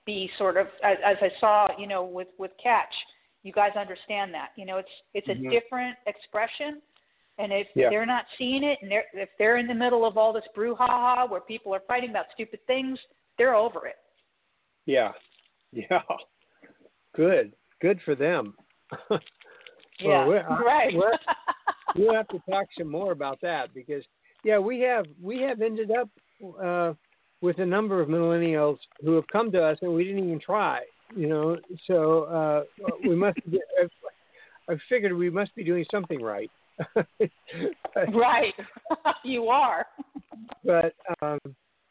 be 0.06 0.30
sort 0.38 0.58
of 0.58 0.68
as, 0.84 0.98
as 1.06 1.16
I 1.22 1.30
saw, 1.40 1.68
you 1.80 1.88
know, 1.88 2.04
with 2.04 2.28
with 2.38 2.52
Catch. 2.62 2.94
You 3.44 3.52
guys 3.54 3.72
understand 3.80 4.34
that. 4.34 4.50
You 4.56 4.66
know, 4.66 4.78
it's 4.78 4.90
it's 5.14 5.28
a 5.30 5.32
Mhm. 5.32 5.50
different 5.52 5.98
expression, 6.06 6.82
and 7.38 7.52
if 7.54 7.68
Yeah. 7.76 7.90
they're 7.90 8.06
not 8.06 8.26
seeing 8.38 8.64
it, 8.64 8.80
and 8.82 8.92
they're 8.92 9.06
if 9.14 9.30
they're 9.40 9.58
in 9.58 9.68
the 9.68 9.74
middle 9.74 10.06
of 10.06 10.18
all 10.18 10.34
this 10.34 10.46
brouhaha 10.56 11.30
where 11.30 11.42
people 11.42 11.74
are 11.74 11.82
fighting 11.88 12.10
about 12.10 12.26
stupid 12.34 12.60
things, 12.68 13.00
they're 13.38 13.56
over 13.56 13.88
it. 13.88 13.98
Yeah. 14.86 15.14
Yeah. 15.72 16.04
Good. 17.16 17.56
Good 17.82 18.00
for 18.06 18.14
them. 18.16 18.56
Yeah, 20.00 20.26
we're- 20.28 20.44
I- 20.50 20.62
right. 20.62 20.94
we're- 20.94 21.18
we'll 21.96 22.14
have 22.14 22.28
to 22.30 22.40
talk 22.50 22.68
some 22.78 22.90
more 22.90 23.12
about 23.12 23.40
that 23.42 23.74
because 23.74 24.04
yeah, 24.44 24.60
we 24.60 24.80
have 24.82 25.06
we 25.22 25.42
have 25.42 25.62
ended 25.62 25.92
up 25.92 26.10
uh, 26.62 26.94
with 27.42 27.60
a 27.60 27.66
number 27.66 28.02
of 28.02 28.10
millennials 28.10 28.78
who 29.02 29.14
have 29.14 29.28
come 29.28 29.52
to 29.52 29.64
us 29.64 29.78
and 29.82 29.94
we 29.94 30.04
didn't 30.04 30.26
even 30.26 30.40
try. 30.40 30.82
You 31.16 31.28
know, 31.28 31.58
so 31.88 32.24
uh, 32.24 32.88
we 33.08 33.16
must. 33.16 33.38
I 34.70 34.76
figured 34.90 35.14
we 35.14 35.30
must 35.30 35.54
be 35.56 35.64
doing 35.64 35.86
something 35.92 36.22
right. 36.22 36.50
right. 38.14 38.54
you 39.24 39.48
are. 39.48 39.86
but 40.64 40.96
um, 41.22 41.40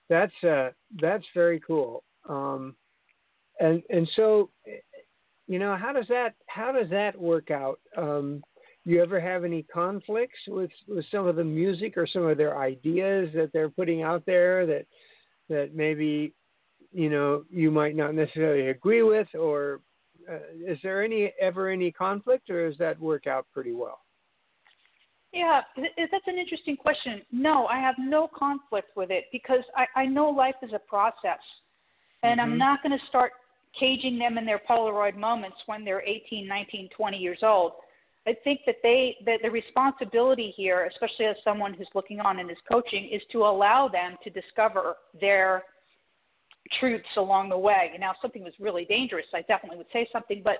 that's 0.08 0.32
uh, 0.44 0.70
that's 1.00 1.24
very 1.34 1.60
cool. 1.60 2.02
Um, 2.28 2.74
and 3.60 3.82
and 3.90 4.08
so, 4.16 4.50
you 5.46 5.58
know, 5.58 5.76
how 5.76 5.92
does 5.92 6.06
that 6.08 6.34
how 6.46 6.72
does 6.72 6.90
that 6.90 7.18
work 7.18 7.50
out? 7.50 7.78
Um, 7.96 8.42
you 8.84 9.00
ever 9.02 9.20
have 9.20 9.44
any 9.44 9.62
conflicts 9.62 10.38
with 10.48 10.70
with 10.88 11.04
some 11.10 11.26
of 11.26 11.36
the 11.36 11.44
music 11.44 11.96
or 11.96 12.06
some 12.06 12.26
of 12.26 12.36
their 12.36 12.58
ideas 12.58 13.30
that 13.34 13.50
they're 13.52 13.70
putting 13.70 14.02
out 14.02 14.24
there 14.26 14.66
that 14.66 14.86
that 15.48 15.74
maybe 15.74 16.32
you 16.92 17.08
know 17.08 17.44
you 17.50 17.70
might 17.70 17.96
not 17.96 18.14
necessarily 18.14 18.68
agree 18.68 19.02
with, 19.02 19.28
or 19.34 19.80
uh, 20.30 20.38
is 20.66 20.78
there 20.82 21.02
any 21.02 21.32
ever 21.40 21.68
any 21.68 21.92
conflict, 21.92 22.50
or 22.50 22.68
does 22.68 22.78
that 22.78 22.98
work 23.00 23.26
out 23.26 23.46
pretty 23.52 23.72
well? 23.72 24.00
Yeah, 25.32 25.62
th- 25.74 25.94
th- 25.96 26.08
that's 26.10 26.26
an 26.26 26.38
interesting 26.38 26.76
question. 26.76 27.22
No, 27.32 27.66
I 27.66 27.78
have 27.78 27.94
no 27.98 28.28
conflict 28.28 28.96
with 28.96 29.10
it 29.10 29.24
because 29.32 29.64
I, 29.74 29.86
I 30.02 30.06
know 30.06 30.28
life 30.28 30.56
is 30.62 30.72
a 30.74 30.78
process. 30.78 31.40
And 32.22 32.38
Mhm. 32.38 32.42
I'm 32.42 32.58
not 32.58 32.82
going 32.82 32.96
to 32.96 33.06
start 33.06 33.32
caging 33.72 34.18
them 34.18 34.36
in 34.36 34.44
their 34.44 34.58
Polaroid 34.58 35.16
moments 35.16 35.56
when 35.66 35.84
they're 35.84 36.02
18, 36.02 36.46
19, 36.46 36.90
20 36.90 37.16
years 37.16 37.42
old. 37.42 37.72
I 38.26 38.34
think 38.44 38.60
that 38.66 38.76
they 38.82 39.16
that 39.26 39.40
the 39.42 39.50
responsibility 39.50 40.52
here, 40.56 40.88
especially 40.92 41.26
as 41.26 41.36
someone 41.42 41.74
who's 41.74 41.88
looking 41.94 42.20
on 42.20 42.38
and 42.38 42.50
is 42.50 42.56
coaching, 42.70 43.08
is 43.12 43.22
to 43.32 43.38
allow 43.38 43.88
them 43.88 44.16
to 44.22 44.30
discover 44.30 44.96
their 45.20 45.64
truths 46.78 47.08
along 47.16 47.48
the 47.48 47.58
way. 47.58 47.90
And 47.92 48.00
now, 48.00 48.12
if 48.12 48.16
something 48.22 48.44
was 48.44 48.52
really 48.60 48.84
dangerous, 48.84 49.26
I 49.34 49.42
definitely 49.42 49.78
would 49.78 49.92
say 49.92 50.08
something, 50.12 50.40
but 50.44 50.58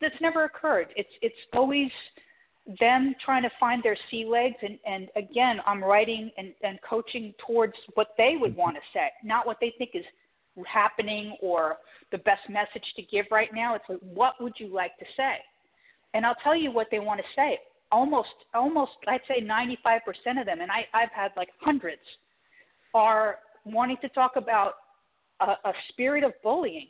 that's 0.00 0.14
never 0.20 0.44
occurred. 0.44 0.88
It's 0.96 1.10
it's 1.20 1.36
always 1.52 1.90
them 2.80 3.14
trying 3.24 3.42
to 3.42 3.50
find 3.58 3.82
their 3.82 3.96
sea 4.10 4.24
legs 4.24 4.54
and, 4.62 4.78
and 4.86 5.08
again 5.16 5.58
i'm 5.66 5.82
writing 5.82 6.30
and, 6.38 6.52
and 6.62 6.78
coaching 6.88 7.34
towards 7.44 7.72
what 7.94 8.08
they 8.16 8.36
would 8.38 8.54
want 8.54 8.76
to 8.76 8.82
say 8.94 9.08
not 9.24 9.46
what 9.46 9.56
they 9.60 9.74
think 9.78 9.90
is 9.94 10.04
happening 10.64 11.36
or 11.42 11.78
the 12.12 12.18
best 12.18 12.42
message 12.48 12.84
to 12.94 13.02
give 13.02 13.26
right 13.32 13.48
now 13.52 13.74
it's 13.74 13.84
like 13.88 13.98
what 14.00 14.34
would 14.40 14.52
you 14.58 14.72
like 14.72 14.96
to 14.98 15.04
say 15.16 15.38
and 16.14 16.24
i'll 16.26 16.36
tell 16.42 16.56
you 16.56 16.70
what 16.70 16.88
they 16.90 16.98
want 17.00 17.18
to 17.20 17.26
say. 17.34 17.58
Almost 17.90 18.28
almost 18.54 18.92
i'd 19.08 19.20
say 19.28 19.42
95% 19.42 20.40
of 20.40 20.46
them 20.46 20.60
and 20.60 20.70
i 20.70 20.86
i've 20.94 21.10
had 21.12 21.30
like 21.36 21.48
hundreds 21.60 22.00
are 22.94 23.36
wanting 23.64 23.96
to 24.02 24.08
talk 24.10 24.32
about 24.36 24.74
a, 25.40 25.52
a 25.68 25.72
spirit 25.90 26.24
of 26.24 26.32
bullying 26.42 26.88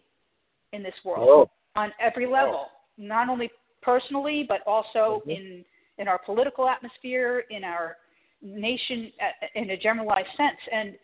in 0.72 0.82
this 0.82 0.94
world 1.04 1.48
on 1.76 1.90
every 2.00 2.26
level, 2.26 2.66
not 2.98 3.28
only 3.28 3.50
personally 3.82 4.44
but 4.48 4.60
also 4.66 5.22
Mhm. 5.26 5.36
in 5.36 5.64
in 5.98 6.08
our 6.08 6.18
political 6.18 6.68
atmosphere, 6.68 7.44
in 7.50 7.64
our 7.64 7.96
nation 8.40 9.12
uh, 9.20 9.46
in 9.54 9.70
a 9.70 9.76
generalized 9.76 10.34
sense, 10.36 10.58
and 10.72 10.98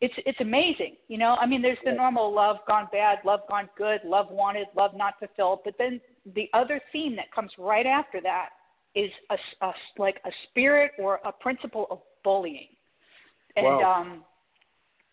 it's 0.00 0.14
it's 0.26 0.40
amazing. 0.40 0.96
You 1.08 1.18
know, 1.18 1.36
I 1.40 1.46
mean, 1.46 1.62
there's 1.62 1.78
the 1.84 1.92
normal 1.92 2.32
love 2.32 2.58
gone 2.68 2.88
bad, 2.92 3.18
love 3.24 3.40
gone 3.48 3.68
good, 3.78 4.00
love 4.04 4.26
wanted, 4.30 4.66
love 4.76 4.92
not 4.94 5.14
fulfilled, 5.18 5.60
but 5.64 5.74
then 5.78 6.00
the 6.34 6.48
other 6.52 6.80
theme 6.92 7.16
that 7.16 7.32
comes 7.32 7.50
right 7.58 7.86
after 7.86 8.20
that 8.22 8.50
is 8.94 9.10
a, 9.30 9.66
a 9.66 9.72
like 9.98 10.20
a 10.24 10.30
spirit 10.48 10.92
or 10.98 11.20
a 11.24 11.32
principle 11.32 11.86
of 11.90 12.00
bullying, 12.24 12.68
and 13.56 13.64
Wow. 13.64 14.00
um, 14.00 14.24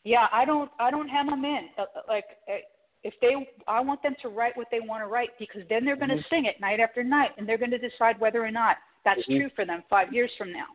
yeah, 0.04 0.28
I 0.34 0.44
don't 0.44 0.70
I 0.80 0.92
don't 0.92 1.08
hem 1.08 1.28
them 1.28 1.46
in. 1.46 1.70
Uh, 1.78 1.84
uh, 1.84 2.02
Like 2.08 2.26
uh, 2.50 2.56
if 3.04 3.14
they, 3.22 3.36
I 3.68 3.80
want 3.80 4.02
them 4.04 4.16
to 4.22 4.30
write 4.30 4.56
what 4.58 4.68
they 4.72 4.80
want 4.80 5.02
to 5.04 5.08
write 5.08 5.30
because 5.40 5.62
then 5.70 5.86
they're 5.86 5.96
going 5.98 6.10
to 6.10 6.16
Mhm. 6.18 6.30
sing 6.30 6.46
it 6.46 6.60
night 6.60 6.80
after 6.80 7.04
night, 7.04 7.32
and 7.38 7.48
they're 7.48 7.58
going 7.58 7.72
to 7.72 7.78
decide 7.78 8.20
whether 8.20 8.44
or 8.44 8.52
not 8.52 8.78
that's 9.06 9.22
Mhm. 9.28 9.38
true 9.38 9.50
for 9.56 9.66
them 9.66 9.84
five 9.90 10.14
years 10.14 10.34
from 10.38 10.52
now. 10.52 10.68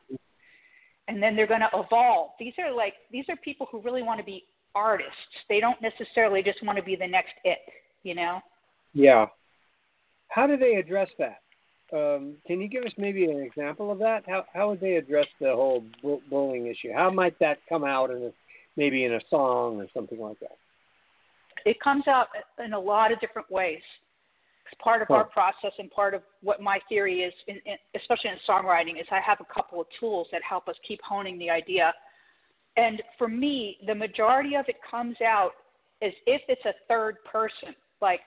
And 1.08 1.22
then 1.22 1.34
they're 1.34 1.46
going 1.46 1.60
to 1.60 1.70
evolve. 1.74 2.30
These 2.38 2.52
are 2.58 2.74
like 2.74 2.94
these 3.10 3.24
are 3.28 3.36
people 3.36 3.66
who 3.70 3.80
really 3.80 4.02
want 4.02 4.20
to 4.20 4.24
be 4.24 4.44
artists. 4.74 5.12
They 5.48 5.60
don't 5.60 5.78
necessarily 5.80 6.42
just 6.42 6.62
want 6.62 6.76
to 6.76 6.84
be 6.84 6.96
the 6.96 7.06
next 7.06 7.32
it, 7.44 7.58
you 8.02 8.14
know. 8.14 8.40
Yeah. 8.92 9.26
How 10.28 10.46
do 10.46 10.56
they 10.56 10.74
address 10.74 11.08
that? 11.18 11.40
Um, 11.90 12.36
can 12.46 12.60
you 12.60 12.68
give 12.68 12.84
us 12.84 12.92
maybe 12.98 13.24
an 13.24 13.40
example 13.40 13.90
of 13.90 13.98
that? 14.00 14.24
How 14.26 14.44
how 14.52 14.68
would 14.68 14.80
they 14.80 14.96
address 14.96 15.26
the 15.40 15.48
whole 15.48 15.84
bu- 16.02 16.20
bullying 16.28 16.66
issue? 16.66 16.92
How 16.94 17.10
might 17.10 17.38
that 17.38 17.58
come 17.68 17.84
out 17.84 18.10
in 18.10 18.22
a, 18.24 18.30
maybe 18.76 19.04
in 19.04 19.14
a 19.14 19.20
song 19.30 19.80
or 19.80 19.86
something 19.94 20.20
like 20.20 20.38
that? 20.40 20.58
it 21.64 21.80
comes 21.80 22.08
out 22.08 22.28
in 22.64 22.72
a 22.72 22.78
lot 22.78 23.12
of 23.12 23.20
different 23.20 23.50
ways. 23.50 23.82
It's 24.70 24.81
part 24.83 25.02
of 25.02 25.11
our 25.11 25.24
process 25.24 25.72
and 25.78 25.90
part 25.90 26.14
of 26.14 26.22
what 26.42 26.61
my 26.61 26.78
theory 26.88 27.20
is, 27.22 27.33
in, 27.46 27.57
in, 27.64 27.76
especially 27.96 28.31
in 28.31 28.37
songwriting, 28.48 29.00
is 29.00 29.07
I 29.11 29.20
have 29.20 29.38
a 29.40 29.54
couple 29.54 29.81
of 29.81 29.87
tools 29.98 30.26
that 30.33 30.42
help 30.48 30.68
us 30.68 30.74
keep 30.87 31.00
honing 31.02 31.38
the 31.38 31.50
idea. 31.50 31.92
And 32.76 33.02
for 33.16 33.28
me, 33.28 33.78
the 33.87 33.94
majority 33.94 34.54
of 34.54 34.66
it 34.68 34.76
comes 34.88 35.16
out 35.20 35.52
as 36.02 36.12
if 36.26 36.42
it's 36.48 36.64
a 36.64 36.74
third 36.87 37.16
person. 37.31 37.74
Like 38.00 38.20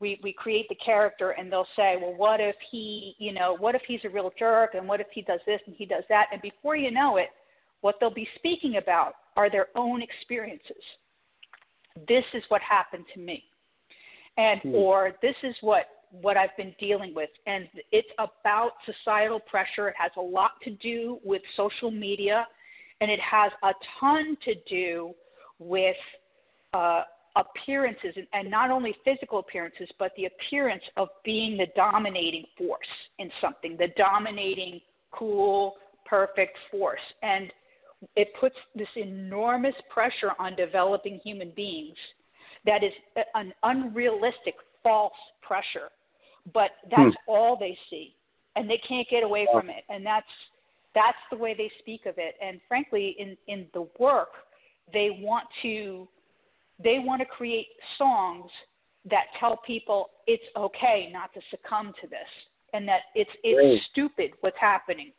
we 0.00 0.20
we 0.22 0.32
create 0.32 0.68
the 0.68 0.76
character, 0.76 1.30
and 1.30 1.50
they'll 1.50 1.66
say, 1.74 1.96
"Well, 2.00 2.14
what 2.14 2.40
if 2.40 2.56
he, 2.70 3.14
you 3.18 3.32
know, 3.32 3.56
what 3.58 3.74
if 3.74 3.82
he's 3.88 4.00
a 4.04 4.10
real 4.10 4.30
jerk, 4.38 4.74
and 4.74 4.86
what 4.86 5.00
if 5.00 5.08
he 5.12 5.22
does 5.22 5.40
this 5.46 5.60
and 5.66 5.74
he 5.74 5.86
does 5.86 6.04
that?" 6.08 6.26
And 6.32 6.40
before 6.42 6.76
you 6.76 6.90
know 6.90 7.16
it, 7.16 7.28
what 7.80 7.96
they'll 7.98 8.10
be 8.10 8.28
speaking 8.36 8.76
about 8.76 9.14
are 9.36 9.50
their 9.50 9.68
own 9.74 10.02
experiences 10.02 10.82
this 12.08 12.24
is 12.34 12.42
what 12.48 12.60
happened 12.62 13.04
to 13.14 13.20
me 13.20 13.44
and 14.36 14.60
Hmm. 14.62 14.74
or 14.74 15.12
this 15.22 15.36
is 15.42 15.56
what 15.60 15.88
what 16.20 16.36
I've 16.36 16.54
been 16.58 16.74
dealing 16.78 17.14
with. 17.14 17.30
And 17.46 17.70
it's 17.90 18.10
about 18.18 18.72
societal 18.84 19.40
pressure. 19.40 19.88
It 19.88 19.96
has 19.96 20.12
a 20.18 20.20
lot 20.20 20.60
to 20.62 20.70
do 20.70 21.18
with 21.24 21.40
social 21.56 21.90
media 21.90 22.46
and 23.00 23.10
it 23.10 23.20
has 23.20 23.50
a 23.62 23.72
ton 23.98 24.36
to 24.44 24.54
do 24.68 25.14
with 25.58 25.96
uh, 26.74 27.04
appearances 27.36 28.12
and, 28.16 28.26
and 28.34 28.50
not 28.50 28.70
only 28.70 28.94
physical 29.06 29.38
appearances 29.38 29.88
but 29.98 30.12
the 30.18 30.26
appearance 30.26 30.82
of 30.98 31.08
being 31.24 31.56
the 31.56 31.66
dominating 31.74 32.44
force 32.58 32.86
in 33.18 33.30
something 33.40 33.74
the 33.78 33.88
dominating 33.96 34.82
cool 35.12 35.76
perfect 36.04 36.56
force. 36.70 37.00
And 37.22 37.50
it 38.16 38.28
puts 38.38 38.56
this 38.74 38.88
enormous 38.96 39.74
pressure 39.88 40.32
on 40.38 40.56
developing 40.56 41.20
human 41.24 41.52
beings 41.56 41.96
that 42.64 42.82
is 42.82 42.92
an 43.34 43.52
unrealistic 43.62 44.54
false 44.82 45.12
pressure 45.42 45.88
but 46.52 46.70
that's 46.90 47.14
hmm. 47.26 47.30
all 47.30 47.56
they 47.58 47.76
see 47.88 48.14
and 48.56 48.68
they 48.68 48.80
can't 48.86 49.06
get 49.10 49.22
away 49.22 49.46
from 49.52 49.70
it 49.70 49.84
and 49.88 50.04
that's 50.04 50.26
that's 50.94 51.18
the 51.30 51.36
way 51.36 51.54
they 51.56 51.70
speak 51.78 52.06
of 52.06 52.14
it 52.18 52.34
and 52.44 52.60
frankly 52.68 53.16
in 53.18 53.36
in 53.48 53.66
the 53.74 53.86
work 53.98 54.30
they 54.92 55.18
want 55.20 55.46
to 55.62 56.08
they 56.82 56.98
want 56.98 57.20
to 57.20 57.26
create 57.26 57.68
songs 57.98 58.50
that 59.08 59.24
tell 59.38 59.60
people 59.66 60.10
it's 60.26 60.42
okay 60.56 61.10
not 61.12 61.32
to 61.34 61.40
succumb 61.50 61.92
to 62.00 62.06
this 62.08 62.18
and 62.72 62.86
that 62.86 63.00
it's 63.14 63.30
it's 63.42 63.56
Great. 63.56 63.82
stupid 63.90 64.30
what's 64.40 64.58
happening 64.60 65.12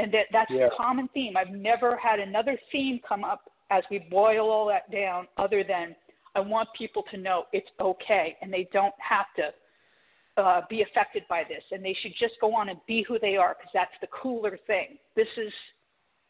and 0.00 0.12
that 0.12 0.26
that's 0.32 0.50
Yeah. 0.50 0.66
a 0.66 0.70
common 0.70 1.08
theme. 1.08 1.36
I've 1.36 1.50
never 1.50 1.96
had 1.96 2.20
another 2.20 2.58
theme 2.72 3.00
come 3.00 3.24
up 3.24 3.50
as 3.70 3.84
we 3.90 3.98
boil 3.98 4.50
all 4.50 4.66
that 4.66 4.90
down, 4.90 5.28
other 5.36 5.62
than 5.62 5.94
I 6.34 6.40
want 6.40 6.68
people 6.76 7.04
to 7.10 7.16
know 7.16 7.44
it's 7.52 7.68
okay 7.80 8.36
and 8.40 8.52
they 8.52 8.68
don't 8.72 8.94
have 8.98 9.26
to 9.36 10.40
uh, 10.40 10.62
be 10.70 10.82
affected 10.82 11.24
by 11.28 11.42
this 11.48 11.62
and 11.72 11.84
they 11.84 11.96
should 12.00 12.12
just 12.18 12.34
go 12.40 12.54
on 12.54 12.68
and 12.68 12.78
be 12.86 13.04
who 13.06 13.18
they 13.18 13.36
are 13.36 13.56
because 13.58 13.70
that's 13.74 13.90
the 14.00 14.08
cooler 14.08 14.58
thing. 14.66 14.98
This 15.16 15.28
is 15.36 15.52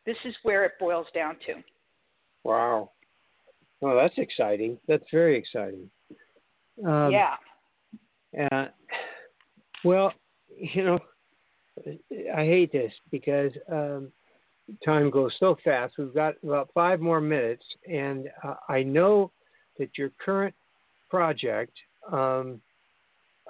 this 0.06 0.16
is 0.24 0.34
where 0.42 0.64
it 0.64 0.72
boils 0.80 1.06
down 1.14 1.36
to. 1.46 1.62
Wow. 2.42 2.90
Well, 3.80 3.96
that's 3.96 4.16
exciting. 4.16 4.78
That's 4.88 5.04
very 5.12 5.36
exciting. 5.36 5.90
Um, 6.86 7.12
yeah. 7.12 7.34
Uh, 8.50 8.66
well, 9.84 10.12
you 10.56 10.84
know, 10.84 10.98
I 12.34 12.44
hate 12.44 12.72
this 12.72 12.92
because 13.10 13.52
um, 13.70 14.10
time 14.84 15.10
goes 15.10 15.32
so 15.38 15.56
fast. 15.64 15.94
We've 15.98 16.14
got 16.14 16.34
about 16.42 16.70
five 16.74 17.00
more 17.00 17.20
minutes, 17.20 17.64
and 17.90 18.28
uh, 18.42 18.54
I 18.68 18.82
know 18.82 19.32
that 19.80 19.98
your 19.98 20.10
current 20.24 20.54
project 21.10 21.72
um, 22.12 22.60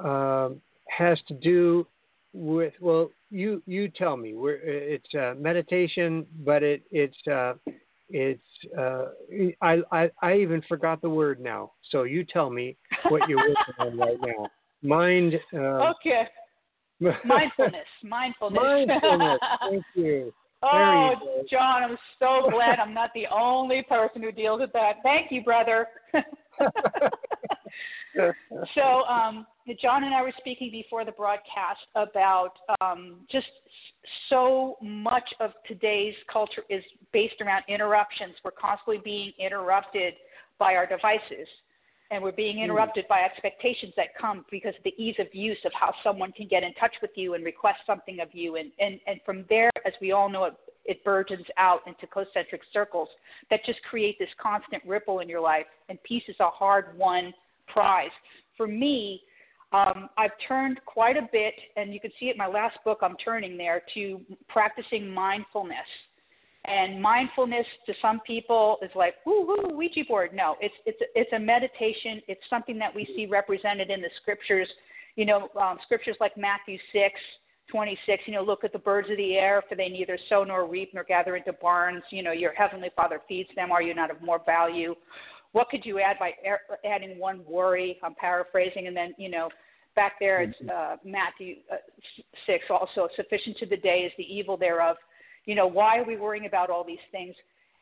um, 0.02 0.60
has 0.88 1.18
to 1.28 1.34
do 1.34 1.86
with 2.32 2.72
well, 2.80 3.10
you 3.30 3.62
you 3.66 3.88
tell 3.88 4.16
me. 4.16 4.34
We're, 4.34 4.60
it's 4.62 5.14
uh, 5.14 5.34
meditation, 5.38 6.26
but 6.44 6.62
it 6.62 6.82
it's 6.90 7.16
uh, 7.30 7.54
it's 8.08 8.42
uh, 8.78 9.06
I, 9.60 9.82
I 9.92 10.10
I 10.22 10.34
even 10.36 10.62
forgot 10.68 11.02
the 11.02 11.10
word 11.10 11.40
now. 11.40 11.72
So 11.90 12.04
you 12.04 12.24
tell 12.24 12.50
me 12.50 12.76
what 13.08 13.28
you're 13.28 13.38
working 13.38 13.74
on 13.78 13.98
right 13.98 14.18
now. 14.20 14.48
Mind. 14.82 15.34
Uh, 15.52 15.92
okay. 15.92 16.22
mindfulness. 17.24 17.86
Mindfulness. 18.02 18.62
mindfulness. 18.62 19.38
Thank 19.70 19.84
you. 19.94 20.32
Oh, 20.62 21.12
John, 21.50 21.82
I'm 21.82 21.98
so 22.18 22.50
glad 22.50 22.78
I'm 22.78 22.92
not 22.92 23.10
the 23.14 23.26
only 23.34 23.82
person 23.88 24.22
who 24.22 24.30
deals 24.30 24.60
with 24.60 24.72
that. 24.72 24.96
Thank 25.02 25.32
you, 25.32 25.42
brother. 25.42 25.86
so, 28.74 28.82
um, 29.04 29.46
John 29.80 30.04
and 30.04 30.14
I 30.14 30.20
were 30.22 30.32
speaking 30.38 30.70
before 30.70 31.04
the 31.04 31.12
broadcast 31.12 31.80
about 31.94 32.52
um, 32.80 33.20
just 33.30 33.46
so 34.28 34.76
much 34.82 35.28
of 35.40 35.52
today's 35.66 36.14
culture 36.30 36.62
is 36.68 36.82
based 37.12 37.40
around 37.40 37.64
interruptions. 37.68 38.34
We're 38.44 38.50
constantly 38.50 39.00
being 39.02 39.32
interrupted 39.38 40.14
by 40.58 40.74
our 40.74 40.86
devices 40.86 41.48
and 42.10 42.22
we're 42.22 42.32
being 42.32 42.56
hmm. 42.56 42.64
interrupted 42.64 43.06
by 43.08 43.20
expectations 43.20 43.92
that 43.96 44.08
come 44.20 44.44
because 44.50 44.74
of 44.76 44.84
the 44.84 44.94
ease 45.02 45.16
of 45.18 45.26
use 45.32 45.58
of 45.64 45.72
how 45.78 45.92
someone 46.02 46.32
can 46.32 46.48
get 46.48 46.62
in 46.62 46.72
touch 46.74 46.94
with 47.00 47.10
you 47.14 47.34
and 47.34 47.44
request 47.44 47.78
something 47.86 48.20
of 48.20 48.28
you 48.32 48.56
and 48.56 48.70
and 48.78 49.00
and 49.06 49.20
from 49.24 49.44
there 49.48 49.70
as 49.86 49.92
we 50.00 50.12
all 50.12 50.28
know 50.28 50.44
it 50.44 50.54
it 50.86 51.04
burgeons 51.04 51.44
out 51.58 51.80
into 51.86 52.06
concentric 52.06 52.62
circles 52.72 53.08
that 53.50 53.60
just 53.66 53.80
create 53.82 54.18
this 54.18 54.30
constant 54.42 54.82
ripple 54.86 55.20
in 55.20 55.28
your 55.28 55.40
life 55.40 55.66
and 55.88 56.02
peace 56.02 56.22
is 56.28 56.36
a 56.40 56.48
hard 56.48 56.96
won 56.96 57.32
prize 57.66 58.10
for 58.56 58.66
me 58.66 59.20
um, 59.72 60.08
I've 60.18 60.32
turned 60.48 60.80
quite 60.84 61.16
a 61.16 61.28
bit, 61.30 61.54
and 61.76 61.94
you 61.94 62.00
can 62.00 62.10
see 62.18 62.26
it 62.26 62.32
in 62.32 62.38
my 62.38 62.48
last 62.48 62.76
book. 62.84 62.98
I'm 63.02 63.16
turning 63.24 63.56
there 63.56 63.82
to 63.94 64.20
practicing 64.48 65.08
mindfulness 65.08 65.86
and 66.66 67.00
mindfulness 67.00 67.66
to 67.86 67.94
some 68.02 68.20
people 68.26 68.76
is 68.82 68.90
like, 68.94 69.14
woo 69.24 69.46
woo, 69.46 69.76
Ouija 69.76 70.04
board. 70.06 70.30
No, 70.34 70.56
it's 70.60 70.74
it's 70.84 70.98
it's 71.14 71.32
a 71.32 71.38
meditation. 71.38 72.20
It's 72.28 72.40
something 72.50 72.78
that 72.78 72.94
we 72.94 73.06
see 73.16 73.26
represented 73.26 73.90
in 73.90 74.00
the 74.02 74.10
scriptures. 74.20 74.68
You 75.16 75.24
know, 75.24 75.48
um, 75.60 75.78
scriptures 75.84 76.16
like 76.20 76.36
Matthew 76.36 76.76
six 76.92 77.14
twenty 77.70 77.98
six. 78.04 78.24
You 78.26 78.34
know, 78.34 78.42
look 78.42 78.62
at 78.62 78.72
the 78.72 78.78
birds 78.78 79.08
of 79.10 79.16
the 79.16 79.36
air, 79.36 79.62
for 79.68 79.74
they 79.74 79.88
neither 79.88 80.18
sow 80.28 80.44
nor 80.44 80.68
reap 80.68 80.90
nor 80.92 81.04
gather 81.04 81.36
into 81.36 81.52
barns. 81.54 82.02
You 82.10 82.22
know, 82.22 82.32
your 82.32 82.52
heavenly 82.52 82.90
Father 82.94 83.20
feeds 83.26 83.48
them. 83.56 83.72
Are 83.72 83.82
you 83.82 83.94
not 83.94 84.10
of 84.10 84.20
more 84.20 84.40
value? 84.44 84.94
What 85.52 85.70
could 85.70 85.84
you 85.84 85.98
add 85.98 86.16
by 86.20 86.32
adding 86.84 87.18
one 87.18 87.42
worry? 87.48 87.98
I'm 88.02 88.14
paraphrasing, 88.14 88.86
and 88.86 88.96
then 88.96 89.14
you 89.16 89.30
know 89.30 89.48
back 89.96 90.12
there 90.20 90.42
it's 90.42 90.56
uh, 90.72 90.96
Matthew 91.04 91.56
uh, 91.70 91.76
6 92.46 92.64
also 92.70 93.08
sufficient 93.16 93.56
to 93.58 93.66
the 93.66 93.76
day 93.76 94.00
is 94.00 94.12
the 94.16 94.24
evil 94.24 94.56
thereof 94.56 94.96
you 95.44 95.54
know, 95.54 95.66
why 95.66 95.98
are 95.98 96.04
we 96.04 96.16
worrying 96.16 96.46
about 96.46 96.70
all 96.70 96.84
these 96.84 96.98
things? 97.12 97.34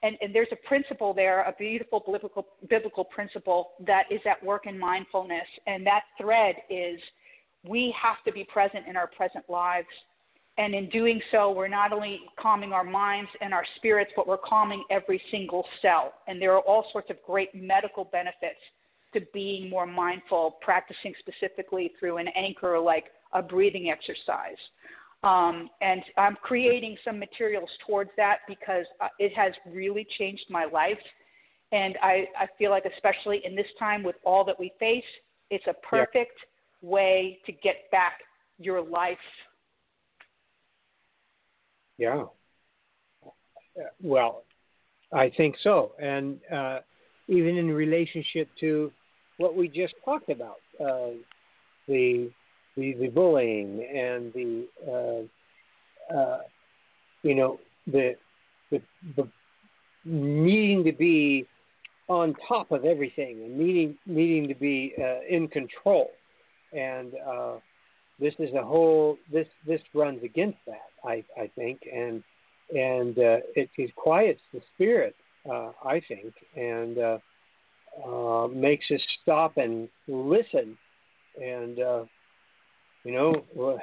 And, 0.03 0.16
and 0.21 0.35
there's 0.35 0.49
a 0.53 0.68
principle 0.68 1.12
there, 1.12 1.42
a 1.42 1.55
beautiful 1.59 2.03
biblical, 2.07 2.47
biblical 2.68 3.05
principle 3.05 3.71
that 3.87 4.05
is 4.11 4.21
at 4.31 4.42
work 4.44 4.66
in 4.66 4.79
mindfulness. 4.79 5.47
And 5.66 5.85
that 5.87 6.03
thread 6.21 6.55
is 6.71 7.01
we 7.66 7.94
have 8.01 8.16
to 8.25 8.33
be 8.33 8.44
present 8.44 8.87
in 8.88 8.97
our 8.97 9.09
present 9.09 9.44
lives. 9.49 9.88
And 10.57 10.75
in 10.75 10.88
doing 10.88 11.21
so, 11.31 11.53
we're 11.53 11.68
not 11.68 11.92
only 11.92 12.21
calming 12.38 12.73
our 12.73 12.85
minds 12.85 13.31
and 13.40 13.53
our 13.53 13.64
spirits, 13.77 14.11
but 14.16 14.27
we're 14.27 14.38
calming 14.38 14.85
every 14.90 15.21
single 15.31 15.64
cell. 15.83 16.14
And 16.27 16.40
there 16.40 16.53
are 16.53 16.61
all 16.61 16.87
sorts 16.92 17.11
of 17.11 17.16
great 17.27 17.55
medical 17.55 18.05
benefits 18.05 18.59
to 19.14 19.21
being 19.33 19.71
more 19.71 19.87
mindful, 19.87 20.59
practicing 20.61 21.14
specifically 21.18 21.92
through 21.99 22.18
an 22.18 22.29
anchor 22.37 22.79
like 22.79 23.07
a 23.33 23.42
breathing 23.42 23.90
exercise. 23.90 24.59
Um, 25.24 25.68
and 25.81 26.02
I'm 26.16 26.37
creating 26.42 26.96
some 27.04 27.18
materials 27.18 27.68
towards 27.87 28.11
that 28.16 28.38
because 28.46 28.85
uh, 29.00 29.09
it 29.18 29.33
has 29.35 29.52
really 29.66 30.07
changed 30.16 30.44
my 30.48 30.64
life. 30.64 30.98
And 31.72 31.96
I, 32.02 32.26
I 32.38 32.46
feel 32.57 32.70
like, 32.70 32.85
especially 32.85 33.42
in 33.44 33.57
this 33.57 33.66
time 33.78 34.02
with 34.02 34.16
all 34.24 34.44
that 34.44 34.59
we 34.59 34.72
face, 34.78 35.04
it's 35.50 35.66
a 35.66 35.74
perfect 35.87 36.38
yeah. 36.83 36.88
way 36.88 37.38
to 37.46 37.52
get 37.52 37.90
back 37.90 38.20
your 38.59 38.81
life. 38.81 39.18
Yeah. 41.98 42.24
Well, 44.02 44.44
I 45.12 45.31
think 45.37 45.57
so. 45.62 45.92
And 46.00 46.38
uh, 46.52 46.78
even 47.28 47.57
in 47.57 47.68
relationship 47.70 48.48
to 48.61 48.92
what 49.38 49.57
we 49.57 49.68
just 49.68 49.94
talked 50.04 50.31
about, 50.31 50.57
uh, 50.81 51.11
the 51.87 52.31
the, 52.79 52.95
the 52.95 53.09
bullying 53.09 53.85
and 53.85 54.33
the 54.33 54.67
uh, 54.87 56.14
uh, 56.14 56.38
you 57.23 57.35
know 57.35 57.59
the, 57.87 58.14
the 58.71 58.81
the 59.17 59.29
needing 60.05 60.85
to 60.85 60.93
be 60.93 61.47
on 62.09 62.35
top 62.47 62.71
of 62.71 62.85
everything 62.85 63.43
and 63.43 63.59
needing 63.59 63.97
needing 64.07 64.49
to 64.49 64.55
be 64.55 64.95
uh, 64.99 65.21
in 65.29 65.49
control. 65.49 66.11
And 66.73 67.12
uh, 67.27 67.55
this 68.21 68.35
is 68.38 68.55
a 68.55 68.62
whole 68.62 69.19
this 69.33 69.47
this 69.67 69.81
runs 69.95 70.23
against 70.23 70.59
that 70.67 70.88
I 71.05 71.25
I 71.37 71.51
think. 71.57 71.81
And 71.93 72.23
and 72.71 73.19
uh, 73.19 73.38
it, 73.57 73.69
it 73.77 73.95
quiets 73.97 74.41
the 74.53 74.61
spirit 74.75 75.17
uh, 75.51 75.73
I 75.85 76.01
think 76.09 76.35
and 76.57 76.99
uh, 76.99 77.19
uh, 78.07 78.49
makes 78.49 78.87
us 78.91 79.01
stop 79.23 79.57
and 79.57 79.88
listen. 80.07 80.77
And 81.41 81.81
uh, 81.81 82.05
you 83.04 83.12
know, 83.12 83.78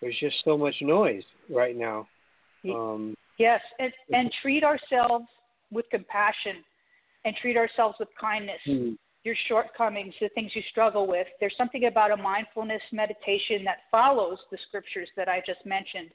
there's 0.00 0.18
just 0.20 0.36
so 0.44 0.56
much 0.56 0.74
noise 0.80 1.22
right 1.50 1.76
now. 1.76 2.06
Um, 2.68 3.14
yes, 3.38 3.60
and, 3.78 3.92
and 4.12 4.30
treat 4.42 4.64
ourselves 4.64 5.26
with 5.70 5.86
compassion 5.90 6.56
and 7.24 7.34
treat 7.40 7.56
ourselves 7.56 7.96
with 7.98 8.08
kindness. 8.20 8.60
Hmm. 8.64 8.92
Your 9.24 9.34
shortcomings, 9.48 10.12
the 10.20 10.28
things 10.30 10.50
you 10.54 10.60
struggle 10.70 11.06
with. 11.06 11.26
There's 11.40 11.54
something 11.56 11.86
about 11.86 12.10
a 12.10 12.16
mindfulness 12.16 12.82
meditation 12.92 13.64
that 13.64 13.78
follows 13.90 14.36
the 14.50 14.58
scriptures 14.68 15.08
that 15.16 15.28
I 15.28 15.42
just 15.46 15.64
mentioned 15.64 16.10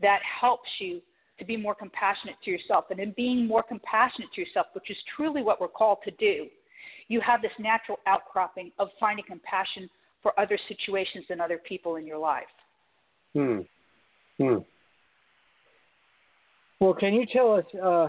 that 0.00 0.20
helps 0.40 0.68
you 0.80 1.02
to 1.38 1.44
be 1.44 1.58
more 1.58 1.74
compassionate 1.74 2.36
to 2.44 2.50
yourself. 2.50 2.86
And 2.90 2.98
in 3.00 3.12
being 3.18 3.46
more 3.46 3.62
compassionate 3.62 4.32
to 4.34 4.40
yourself, 4.40 4.68
which 4.72 4.90
is 4.90 4.96
truly 5.14 5.42
what 5.42 5.60
we're 5.60 5.68
called 5.68 5.98
to 6.04 6.10
do, 6.12 6.46
you 7.08 7.20
have 7.20 7.42
this 7.42 7.52
natural 7.58 7.98
outcropping 8.06 8.72
of 8.78 8.88
finding 8.98 9.26
compassion 9.26 9.88
for 10.22 10.38
other 10.38 10.58
situations 10.68 11.24
and 11.30 11.40
other 11.40 11.58
people 11.58 11.96
in 11.96 12.06
your 12.06 12.18
life. 12.18 12.44
Hmm. 13.34 13.60
Hmm. 14.38 14.58
Well, 16.80 16.94
can 16.94 17.14
you 17.14 17.26
tell 17.26 17.54
us 17.54 17.64
uh, 17.82 18.08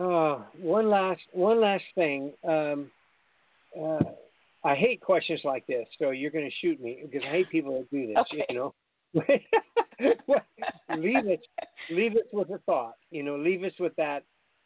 uh, 0.00 0.42
one 0.60 0.88
last 0.88 1.20
one 1.32 1.60
last 1.60 1.84
thing? 1.94 2.32
Um, 2.46 2.90
uh, 3.80 3.98
I 4.64 4.74
hate 4.74 5.00
questions 5.00 5.40
like 5.44 5.66
this, 5.66 5.86
so 5.98 6.10
you're 6.10 6.30
going 6.30 6.48
to 6.48 6.56
shoot 6.60 6.80
me 6.80 7.00
because 7.02 7.22
I 7.26 7.30
hate 7.30 7.50
people 7.50 7.78
that 7.78 7.90
do 7.90 8.06
this. 8.06 8.16
Okay. 8.16 8.46
You 8.48 8.56
know, 8.56 8.74
leave 10.96 11.26
us 11.26 11.38
leave 11.90 12.12
us 12.12 12.26
with 12.32 12.50
a 12.50 12.58
thought. 12.66 12.94
You 13.10 13.22
know, 13.22 13.36
leave 13.36 13.64
us 13.64 13.72
with 13.78 13.94
that 13.96 14.22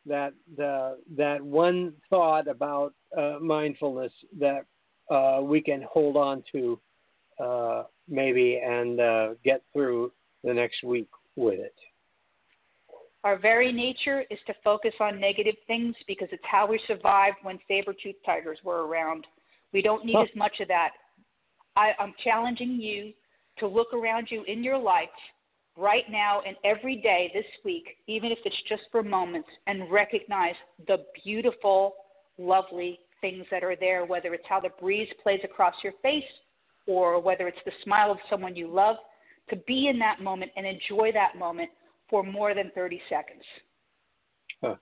that 0.06 0.32
the 0.56 0.98
that 1.16 1.42
one 1.42 1.94
thought 2.08 2.48
about 2.48 2.94
uh, 3.16 3.36
mindfulness 3.40 4.12
that 4.38 4.64
uh, 5.10 5.40
we 5.42 5.60
can 5.60 5.84
hold 5.90 6.16
on 6.16 6.42
to 6.52 6.80
uh, 7.42 7.84
maybe 8.08 8.60
and 8.64 9.00
uh, 9.00 9.28
get 9.44 9.62
through 9.72 10.12
the 10.44 10.54
next 10.54 10.82
week 10.82 11.08
with 11.36 11.58
it. 11.58 11.74
Our 13.22 13.38
very 13.38 13.70
nature 13.70 14.24
is 14.30 14.38
to 14.46 14.54
focus 14.64 14.94
on 14.98 15.20
negative 15.20 15.56
things 15.66 15.94
because 16.06 16.28
it's 16.32 16.42
how 16.50 16.66
we 16.66 16.80
survived 16.86 17.36
when 17.42 17.58
saber-toothed 17.68 18.24
tigers 18.24 18.58
were 18.64 18.86
around. 18.86 19.26
We 19.72 19.82
don't 19.82 20.06
need 20.06 20.16
as 20.16 20.34
much 20.34 20.60
of 20.60 20.68
that. 20.68 20.90
I, 21.76 21.92
I'm 21.98 22.14
challenging 22.24 22.80
you 22.80 23.12
to 23.58 23.66
look 23.66 23.92
around 23.92 24.28
you 24.30 24.42
in 24.44 24.64
your 24.64 24.78
life 24.78 25.08
right 25.76 26.04
now 26.10 26.40
and 26.46 26.56
every 26.64 26.96
day 26.96 27.30
this 27.34 27.44
week, 27.64 27.96
even 28.06 28.32
if 28.32 28.38
it's 28.44 28.56
just 28.68 28.82
for 28.90 29.02
moments, 29.02 29.48
and 29.66 29.90
recognize 29.90 30.54
the 30.86 31.04
beautiful, 31.22 31.94
lovely 32.38 33.00
things 33.20 33.44
that 33.50 33.62
are 33.64 33.76
there, 33.76 34.04
whether 34.04 34.34
it's 34.34 34.44
how 34.48 34.60
the 34.60 34.70
breeze 34.80 35.08
plays 35.22 35.40
across 35.44 35.74
your 35.82 35.92
face 36.02 36.24
or 36.86 37.20
whether 37.20 37.46
it's 37.46 37.58
the 37.64 37.72
smile 37.84 38.10
of 38.10 38.18
someone 38.28 38.56
you 38.56 38.68
love, 38.68 38.96
to 39.48 39.56
be 39.66 39.88
in 39.88 39.98
that 39.98 40.20
moment 40.20 40.50
and 40.56 40.66
enjoy 40.66 41.10
that 41.12 41.36
moment 41.38 41.70
for 42.08 42.22
more 42.22 42.54
than 42.54 42.70
30 42.74 43.00
seconds. 43.08 43.42
Huh. 44.62 44.76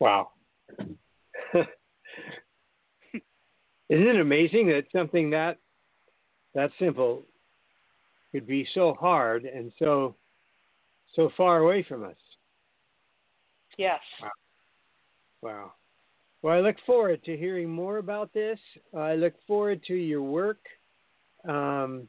Wow. 0.00 0.30
Isn't 3.88 4.06
it 4.08 4.20
amazing 4.20 4.66
that 4.68 4.84
something 4.92 5.30
that 5.30 5.58
that 6.54 6.70
simple 6.78 7.22
could 8.32 8.46
be 8.46 8.66
so 8.74 8.94
hard 8.94 9.44
and 9.44 9.72
so 9.78 10.16
so 11.14 11.30
far 11.36 11.58
away 11.58 11.84
from 11.88 12.04
us? 12.04 12.16
Yes. 13.78 14.00
Wow. 14.20 14.30
Wow. 15.42 15.72
Well, 16.46 16.54
I 16.54 16.60
look 16.60 16.76
forward 16.86 17.24
to 17.24 17.36
hearing 17.36 17.68
more 17.68 17.98
about 17.98 18.32
this. 18.32 18.60
I 18.96 19.16
look 19.16 19.34
forward 19.48 19.82
to 19.88 19.94
your 19.94 20.22
work, 20.22 20.60
um, 21.44 22.06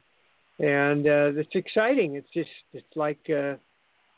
and 0.60 1.04
uh, 1.08 1.32
it's 1.34 1.56
exciting. 1.56 2.14
It's 2.14 2.28
just 2.32 2.48
it's 2.72 2.86
like 2.94 3.18
uh, 3.28 3.56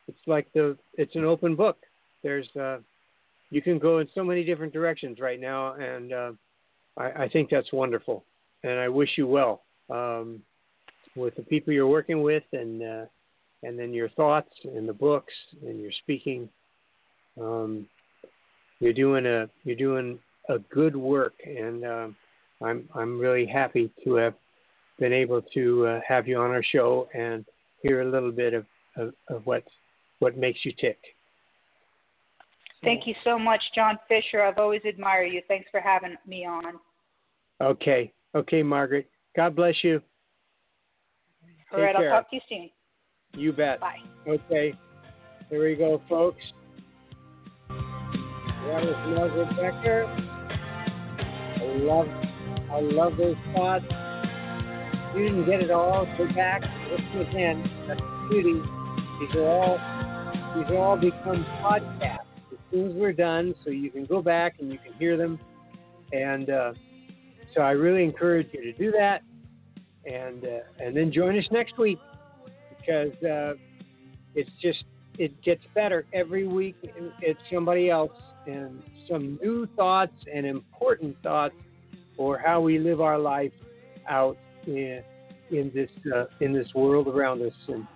it's 0.09 0.26
like 0.26 0.46
the 0.52 0.76
it's 0.98 1.16
an 1.16 1.24
open 1.24 1.56
book. 1.56 1.78
There's 2.22 2.46
uh, 2.54 2.80
you 3.48 3.62
can 3.62 3.78
go 3.78 4.00
in 4.00 4.09
so 4.14 4.22
many 4.22 4.44
different 4.44 4.74
directions 4.74 5.20
right 5.20 5.40
now, 5.40 5.72
and 5.76 6.12
uh, 6.12 6.33
I, 6.98 7.22
I 7.22 7.28
think 7.30 7.48
that's 7.48 7.72
wonderful. 7.72 8.22
And 8.62 8.78
I 8.78 8.90
wish 8.90 9.09
you 9.16 9.26
well 9.26 9.62
um, 9.88 10.42
with 11.16 11.35
the 11.37 11.44
people 11.44 11.72
you're 11.72 11.88
working 11.88 12.20
with, 12.20 12.44
and 12.52 12.83
uh, 12.83 13.04
and 13.62 13.78
then 13.78 13.94
your 13.94 14.11
thoughts 14.11 14.52
and 14.64 14.87
the 14.87 14.92
books 14.92 15.33
and 15.66 15.80
your 15.80 15.92
speaking. 16.02 16.50
Um, 17.40 17.87
you're 18.81 18.93
doing 18.93 19.27
a 19.27 19.49
you're 19.64 19.77
doing 19.77 20.19
a 20.49 20.59
good 20.59 20.97
work, 20.97 21.35
and 21.47 21.85
um, 21.85 22.16
I'm 22.62 22.88
I'm 22.95 23.19
really 23.19 23.47
happy 23.47 23.90
to 24.05 24.14
have 24.14 24.35
been 24.99 25.12
able 25.12 25.43
to 25.55 25.87
uh, 25.87 26.01
have 26.07 26.27
you 26.27 26.38
on 26.38 26.51
our 26.51 26.62
show 26.62 27.09
and 27.14 27.45
hear 27.83 28.03
a 28.03 28.11
little 28.11 28.33
bit 28.33 28.53
of, 28.53 28.66
of, 28.97 29.14
of 29.29 29.47
what 29.47 29.64
what 30.19 30.37
makes 30.37 30.61
you 30.64 30.73
tick. 30.79 30.99
Thank 32.83 33.07
you 33.07 33.14
so 33.25 33.38
much, 33.38 33.61
John 33.75 33.99
Fisher. 34.09 34.43
I've 34.43 34.59
always 34.59 34.81
admired 34.88 35.33
you. 35.33 35.43
Thanks 35.49 35.69
for 35.71 35.81
having 35.81 36.16
me 36.27 36.47
on. 36.47 36.75
Okay. 37.61 38.11
Okay, 38.35 38.62
Margaret. 38.62 39.09
God 39.37 39.55
bless 39.55 39.75
you. 39.83 40.01
All 41.73 41.79
Take 41.79 41.87
right, 41.87 41.97
care. 41.97 42.14
I'll 42.14 42.23
talk 42.23 42.31
to 42.31 42.37
you 42.37 42.43
soon. 42.49 42.71
You 43.35 43.53
bet. 43.53 43.81
Bye. 43.81 43.99
Okay. 44.27 44.73
There 45.51 45.61
we 45.61 45.75
go, 45.75 46.01
folks. 46.09 46.43
That 48.70 48.85
was 48.85 48.94
Margaret 49.16 49.48
Becker. 49.56 50.04
I 50.06 51.76
love 51.83 52.06
I 52.70 52.80
love 52.80 53.16
those 53.16 53.35
thoughts. 53.52 53.85
You 55.12 55.24
didn't 55.24 55.46
get 55.46 55.61
it 55.61 55.72
all, 55.72 56.06
go 56.16 56.33
back, 56.35 56.62
listen 56.88 57.28
again. 57.28 57.68
That's 57.88 58.00
the 58.00 58.28
beauty. 58.30 58.62
These 59.18 59.35
are 59.35 59.48
all 59.48 59.76
these 60.54 60.70
are 60.70 60.76
all 60.76 60.96
become 60.96 61.44
podcasts 61.61 62.20
as 62.52 62.59
soon 62.70 62.90
as 62.90 62.94
we're 62.94 63.12
done, 63.12 63.56
so 63.64 63.70
you 63.70 63.90
can 63.90 64.04
go 64.04 64.22
back 64.22 64.61
and 64.61 64.70
you 64.70 64.78
can 64.78 64.92
hear 65.00 65.16
them. 65.16 65.40
And 66.12 66.48
uh, 66.48 66.72
so 67.56 67.62
I 67.62 67.72
really 67.72 68.04
encourage 68.04 68.50
you 68.52 68.62
to 68.62 68.72
do 68.74 68.92
that, 68.92 69.22
and 70.06 70.44
uh, 70.44 70.61
and 70.78 70.96
then 70.96 71.11
join 71.11 71.37
us 71.37 71.44
next 71.50 71.76
week 71.76 71.98
because 72.78 73.20
uh, 73.24 73.54
it's 74.37 74.50
just 74.62 74.85
it 75.18 75.42
gets 75.42 75.62
better 75.74 76.06
every 76.14 76.46
week. 76.46 76.76
It's 77.20 77.40
somebody 77.52 77.90
else 77.90 78.12
and 78.50 78.82
some 79.08 79.38
new 79.42 79.66
thoughts 79.76 80.12
and 80.32 80.46
important 80.46 81.16
thoughts 81.22 81.54
for 82.16 82.38
how 82.38 82.60
we 82.60 82.78
live 82.78 83.00
our 83.00 83.18
life 83.18 83.52
out 84.08 84.36
in 84.66 85.02
in 85.50 85.70
this 85.74 85.90
uh, 86.14 86.24
in 86.40 86.52
this 86.52 86.68
world 86.74 87.08
around 87.08 87.42
us. 87.42 87.52
And 87.68 87.86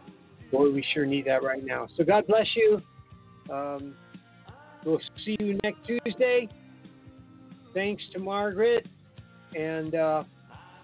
boy, 0.51 0.71
we 0.71 0.85
sure 0.95 1.07
need 1.07 1.27
that 1.27 1.43
right 1.43 1.65
now. 1.65 1.89
So 1.97 2.05
God 2.05 2.27
bless 2.27 2.47
you. 2.57 2.81
Um, 3.53 3.95
we'll 4.85 5.01
see 5.25 5.37
you 5.39 5.59
next 5.63 5.79
Tuesday. 5.87 6.49
Thanks 7.73 8.03
to 8.13 8.19
Margaret, 8.19 8.87
and 9.57 9.95
uh, 9.95 10.25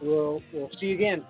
we'll 0.01 0.43
we'll 0.53 0.71
see 0.79 0.87
you 0.87 0.95
again. 0.95 1.25